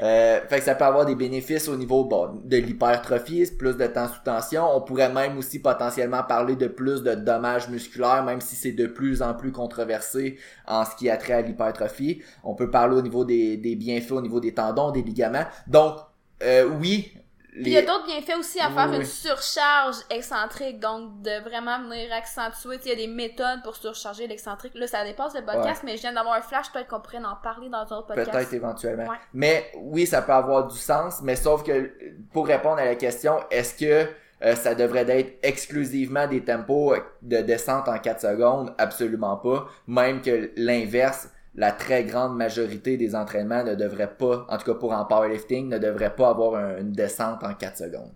Euh, 0.00 0.40
fait 0.48 0.58
que 0.58 0.64
ça 0.64 0.74
peut 0.74 0.84
avoir 0.84 1.04
des 1.04 1.14
bénéfices 1.14 1.68
au 1.68 1.76
niveau 1.76 2.04
bon, 2.04 2.40
de 2.44 2.56
l'hypertrophie, 2.56 3.50
plus 3.58 3.76
de 3.76 3.86
temps 3.86 4.08
sous 4.08 4.22
tension. 4.24 4.64
On 4.74 4.80
pourrait 4.80 5.12
même 5.12 5.38
aussi 5.38 5.60
potentiellement 5.60 6.22
parler 6.22 6.56
de 6.56 6.66
plus 6.66 7.02
de 7.02 7.14
dommages 7.14 7.68
musculaires, 7.68 8.24
même 8.24 8.40
si 8.40 8.56
c'est 8.56 8.72
de 8.72 8.86
plus 8.86 9.22
en 9.22 9.34
plus 9.34 9.52
controversé 9.52 10.38
en 10.66 10.84
ce 10.84 10.94
qui 10.96 11.10
a 11.10 11.16
trait 11.16 11.34
à 11.34 11.42
l'hypertrophie. 11.42 12.22
On 12.42 12.54
peut 12.54 12.70
parler 12.70 12.96
au 12.96 13.02
niveau 13.02 13.24
des, 13.24 13.56
des 13.56 13.76
bienfaits, 13.76 14.12
au 14.12 14.20
niveau 14.22 14.40
des 14.40 14.54
tendons, 14.54 14.90
des 14.90 15.02
ligaments. 15.02 15.46
Donc, 15.66 15.96
euh, 16.42 16.68
oui, 16.80 17.12
il 17.56 17.68
y 17.68 17.76
a 17.76 17.82
d'autres 17.82 18.06
bienfaits 18.06 18.38
aussi 18.38 18.60
à 18.60 18.70
faire 18.70 18.92
une 18.92 19.04
surcharge 19.04 19.96
excentrique, 20.10 20.80
donc 20.80 21.22
de 21.22 21.40
vraiment 21.42 21.80
venir 21.82 22.12
accentuer. 22.12 22.78
Il 22.84 22.88
y 22.88 22.92
a 22.92 22.96
des 22.96 23.06
méthodes 23.06 23.62
pour 23.62 23.76
surcharger 23.76 24.26
l'excentrique. 24.26 24.72
Là, 24.74 24.86
ça 24.86 25.04
dépasse 25.04 25.34
le 25.34 25.44
podcast, 25.44 25.82
mais 25.84 25.96
je 25.96 26.02
viens 26.02 26.12
d'avoir 26.12 26.34
un 26.34 26.42
flash, 26.42 26.72
peut-être 26.72 26.88
qu'on 26.88 27.00
pourrait 27.00 27.18
en 27.18 27.36
parler 27.36 27.68
dans 27.68 27.78
un 27.92 27.98
autre 27.98 28.08
podcast. 28.08 28.30
Peut-être 28.30 28.54
éventuellement. 28.54 29.12
Mais 29.32 29.70
oui, 29.76 30.06
ça 30.06 30.22
peut 30.22 30.32
avoir 30.32 30.66
du 30.66 30.78
sens, 30.78 31.20
mais 31.22 31.36
sauf 31.36 31.62
que 31.62 31.92
pour 32.32 32.46
répondre 32.46 32.78
à 32.78 32.84
la 32.84 32.96
question, 32.96 33.38
est-ce 33.50 33.74
que 33.74 34.10
euh, 34.42 34.56
ça 34.56 34.74
devrait 34.74 35.08
être 35.08 35.38
exclusivement 35.42 36.26
des 36.26 36.42
tempos 36.42 36.96
de 37.22 37.38
descente 37.38 37.88
en 37.88 37.98
4 37.98 38.20
secondes? 38.20 38.74
Absolument 38.78 39.36
pas. 39.36 39.66
Même 39.86 40.22
que 40.22 40.50
l'inverse 40.56 41.28
la 41.56 41.70
très 41.72 42.04
grande 42.04 42.36
majorité 42.36 42.96
des 42.96 43.14
entraînements 43.14 43.62
ne 43.64 43.74
devraient 43.74 44.14
pas, 44.16 44.44
en 44.48 44.56
tout 44.58 44.64
cas 44.72 44.78
pour 44.78 44.92
en 44.92 45.04
powerlifting, 45.04 45.68
ne 45.68 45.78
devraient 45.78 46.14
pas 46.14 46.28
avoir 46.30 46.54
un- 46.56 46.78
une 46.78 46.92
descente 46.92 47.42
en 47.44 47.54
4 47.54 47.76
secondes. 47.78 48.12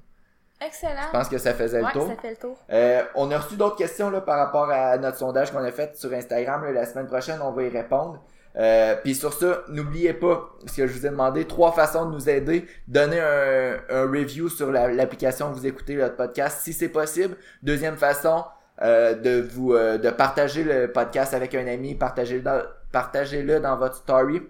Excellent. 0.61 0.93
Je 1.07 1.13
pense 1.13 1.29
que 1.29 1.39
ça 1.39 1.55
faisait 1.55 1.81
ouais, 1.81 1.87
le 1.87 1.93
tour. 2.01 2.09
ça 2.09 2.17
fait 2.21 2.31
le 2.31 2.37
tour. 2.37 2.57
Euh, 2.73 3.03
on 3.15 3.31
a 3.31 3.39
reçu 3.39 3.55
d'autres 3.57 3.77
questions 3.77 4.11
là, 4.11 4.21
par 4.21 4.39
rapport 4.39 4.69
à 4.71 4.99
notre 4.99 5.17
sondage 5.19 5.53
qu'on 5.53 5.63
a 5.63 5.71
fait 5.71 5.97
sur 5.97 6.13
Instagram. 6.13 6.65
là, 6.65 6.73
la 6.73 6.85
semaine 6.85 7.07
prochaine, 7.07 7.39
on 7.43 7.53
va 7.53 7.63
y 7.63 7.69
répondre. 7.69 8.21
Euh, 8.57 8.97
Puis 9.05 9.15
sur 9.15 9.33
ça, 9.35 9.61
n'oubliez 9.69 10.15
pas 10.15 10.49
ce 10.67 10.77
que 10.79 10.87
je 10.89 10.93
vous 10.99 11.07
ai 11.07 11.11
demandé, 11.11 11.45
trois 11.45 11.71
façons 11.71 12.07
de 12.07 12.15
nous 12.15 12.29
aider. 12.29 12.67
Donnez 12.89 13.21
un, 13.21 13.77
un 13.89 14.03
review 14.11 14.49
sur 14.49 14.73
la- 14.73 14.89
l'application 14.89 15.51
que 15.53 15.55
vous 15.59 15.67
écoutez 15.67 15.95
notre 15.95 16.17
podcast 16.17 16.59
si 16.63 16.73
c'est 16.73 16.89
possible. 16.89 17.37
Deuxième 17.63 17.97
façon, 17.97 18.45
euh, 18.83 19.15
de 19.15 19.41
vous 19.41 19.75
euh, 19.75 19.97
de 19.99 20.11
partager 20.11 20.65
le 20.65 20.91
podcast 20.91 21.35
avec 21.35 21.55
un 21.55 21.69
ami, 21.69 21.95
partagez-le 21.95 22.43
dans, 22.43 22.63
partagez-le 22.93 23.61
dans 23.61 23.77
votre 23.77 23.97
story. 23.97 24.43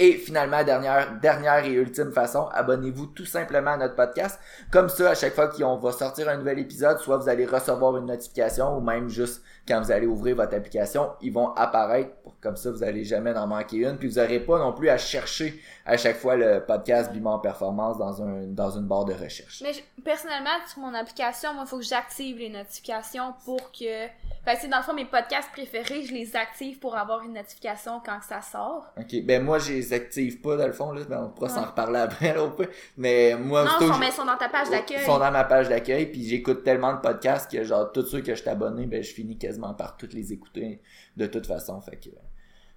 Et 0.00 0.12
finalement, 0.12 0.62
dernière, 0.62 1.18
dernière 1.20 1.64
et 1.64 1.72
ultime 1.72 2.12
façon, 2.12 2.46
abonnez-vous 2.52 3.06
tout 3.06 3.24
simplement 3.24 3.72
à 3.72 3.76
notre 3.76 3.96
podcast. 3.96 4.38
Comme 4.70 4.88
ça, 4.88 5.10
à 5.10 5.14
chaque 5.16 5.34
fois 5.34 5.48
qu'on 5.48 5.76
va 5.76 5.90
sortir 5.90 6.28
un 6.28 6.36
nouvel 6.36 6.60
épisode, 6.60 7.00
soit 7.00 7.16
vous 7.16 7.28
allez 7.28 7.44
recevoir 7.44 7.96
une 7.96 8.06
notification 8.06 8.76
ou 8.76 8.80
même 8.80 9.08
juste 9.08 9.42
quand 9.66 9.80
vous 9.82 9.90
allez 9.90 10.06
ouvrir 10.06 10.36
votre 10.36 10.56
application, 10.56 11.10
ils 11.20 11.32
vont 11.32 11.48
apparaître. 11.54 12.10
Comme 12.40 12.56
ça, 12.56 12.70
vous 12.70 12.84
allez 12.84 13.04
jamais 13.04 13.36
en 13.36 13.48
manquer 13.48 13.78
une. 13.78 13.98
Puis 13.98 14.08
vous 14.08 14.20
n'aurez 14.20 14.38
pas 14.38 14.60
non 14.60 14.72
plus 14.72 14.88
à 14.88 14.98
chercher 14.98 15.60
à 15.84 15.96
chaque 15.96 16.16
fois 16.16 16.36
le 16.36 16.64
podcast 16.64 17.12
Bimon 17.12 17.40
Performance 17.40 17.98
dans, 17.98 18.22
un, 18.22 18.46
dans 18.46 18.70
une 18.70 18.86
barre 18.86 19.04
de 19.04 19.14
recherche. 19.14 19.62
Mais 19.62 19.72
personnellement, 20.04 20.50
sur 20.68 20.78
mon 20.78 20.94
application, 20.94 21.54
moi, 21.54 21.64
il 21.66 21.68
faut 21.68 21.78
que 21.78 21.84
j'active 21.84 22.38
les 22.38 22.50
notifications 22.50 23.34
pour 23.44 23.72
que. 23.72 24.06
Fait 24.44 24.56
que, 24.56 24.70
dans 24.70 24.78
le 24.78 24.82
fond, 24.82 24.94
mes 24.94 25.04
podcasts 25.04 25.50
préférés, 25.52 26.04
je 26.04 26.12
les 26.14 26.34
active 26.34 26.78
pour 26.78 26.96
avoir 26.96 27.22
une 27.22 27.34
notification 27.34 28.00
quand 28.04 28.18
ça 28.26 28.40
sort. 28.40 28.86
Ok, 28.98 29.22
ben 29.24 29.42
moi 29.44 29.58
je 29.58 29.72
les 29.72 29.92
active 29.92 30.40
pas 30.40 30.56
dans 30.56 30.66
le 30.66 30.72
fond, 30.72 30.92
là. 30.92 31.02
Ben, 31.08 31.24
on 31.24 31.28
pourra 31.28 31.48
s'en 31.50 31.60
Ouais. 31.60 31.66
reparler 31.66 31.98
après, 32.00 32.34
là. 32.34 32.48
Mais 32.96 33.34
moi, 33.36 33.62
non, 33.64 33.68
aussitôt 33.70 33.84
ils 34.02 34.12
sont, 34.12 34.22
ils 34.22 34.26
dans 34.26 34.36
ta 34.36 34.48
page 34.48 34.70
d'accueil. 34.70 34.98
Ils 35.00 35.04
sont 35.06 35.18
dans 35.18 35.30
ma 35.30 35.44
page 35.44 35.68
d'accueil, 35.68 36.06
puis 36.06 36.24
j'écoute 36.26 36.64
tellement 36.64 36.94
de 36.94 37.00
podcasts 37.00 37.50
que 37.50 37.62
genre 37.62 37.92
tous 37.92 38.06
ceux 38.06 38.20
que 38.22 38.34
je 38.34 38.40
suis 38.40 38.48
abonné, 38.50 38.86
ben 38.86 39.02
je 39.02 39.12
finis 39.12 39.36
quasiment 39.36 39.74
par 39.74 39.96
toutes 39.96 40.14
les 40.14 40.32
écouter 40.32 40.80
de 41.16 41.26
toute 41.26 41.46
façon. 41.46 41.80
Fait 41.82 41.96
que 41.96 42.08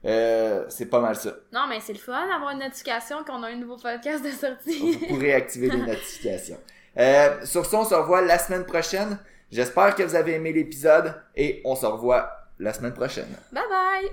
euh, 0.03 0.65
c'est 0.69 0.87
pas 0.87 0.99
mal 0.99 1.15
ça. 1.15 1.31
Non, 1.53 1.67
mais 1.69 1.79
c'est 1.79 1.93
le 1.93 1.99
fun 1.99 2.27
d'avoir 2.27 2.51
une 2.51 2.59
notification 2.59 3.23
qu'on 3.23 3.43
a 3.43 3.47
un 3.49 3.55
nouveau 3.55 3.77
podcast 3.77 4.23
de 4.23 4.29
Vous 4.29 4.35
sortie. 4.35 4.97
pourrez 5.07 5.33
activer 5.35 5.69
les 5.69 5.77
notifications. 5.77 6.57
Euh, 6.97 7.45
sur 7.45 7.65
ça, 7.65 7.77
on 7.79 7.85
se 7.85 7.93
revoit 7.93 8.21
la 8.21 8.37
semaine 8.39 8.65
prochaine. 8.65 9.17
J'espère 9.51 9.95
que 9.95 10.03
vous 10.03 10.15
avez 10.15 10.35
aimé 10.35 10.53
l'épisode 10.53 11.13
et 11.35 11.61
on 11.65 11.75
se 11.75 11.85
revoit 11.85 12.31
la 12.57 12.71
semaine 12.71 12.93
prochaine. 12.93 13.27
Bye 13.51 13.63
bye! 13.69 14.09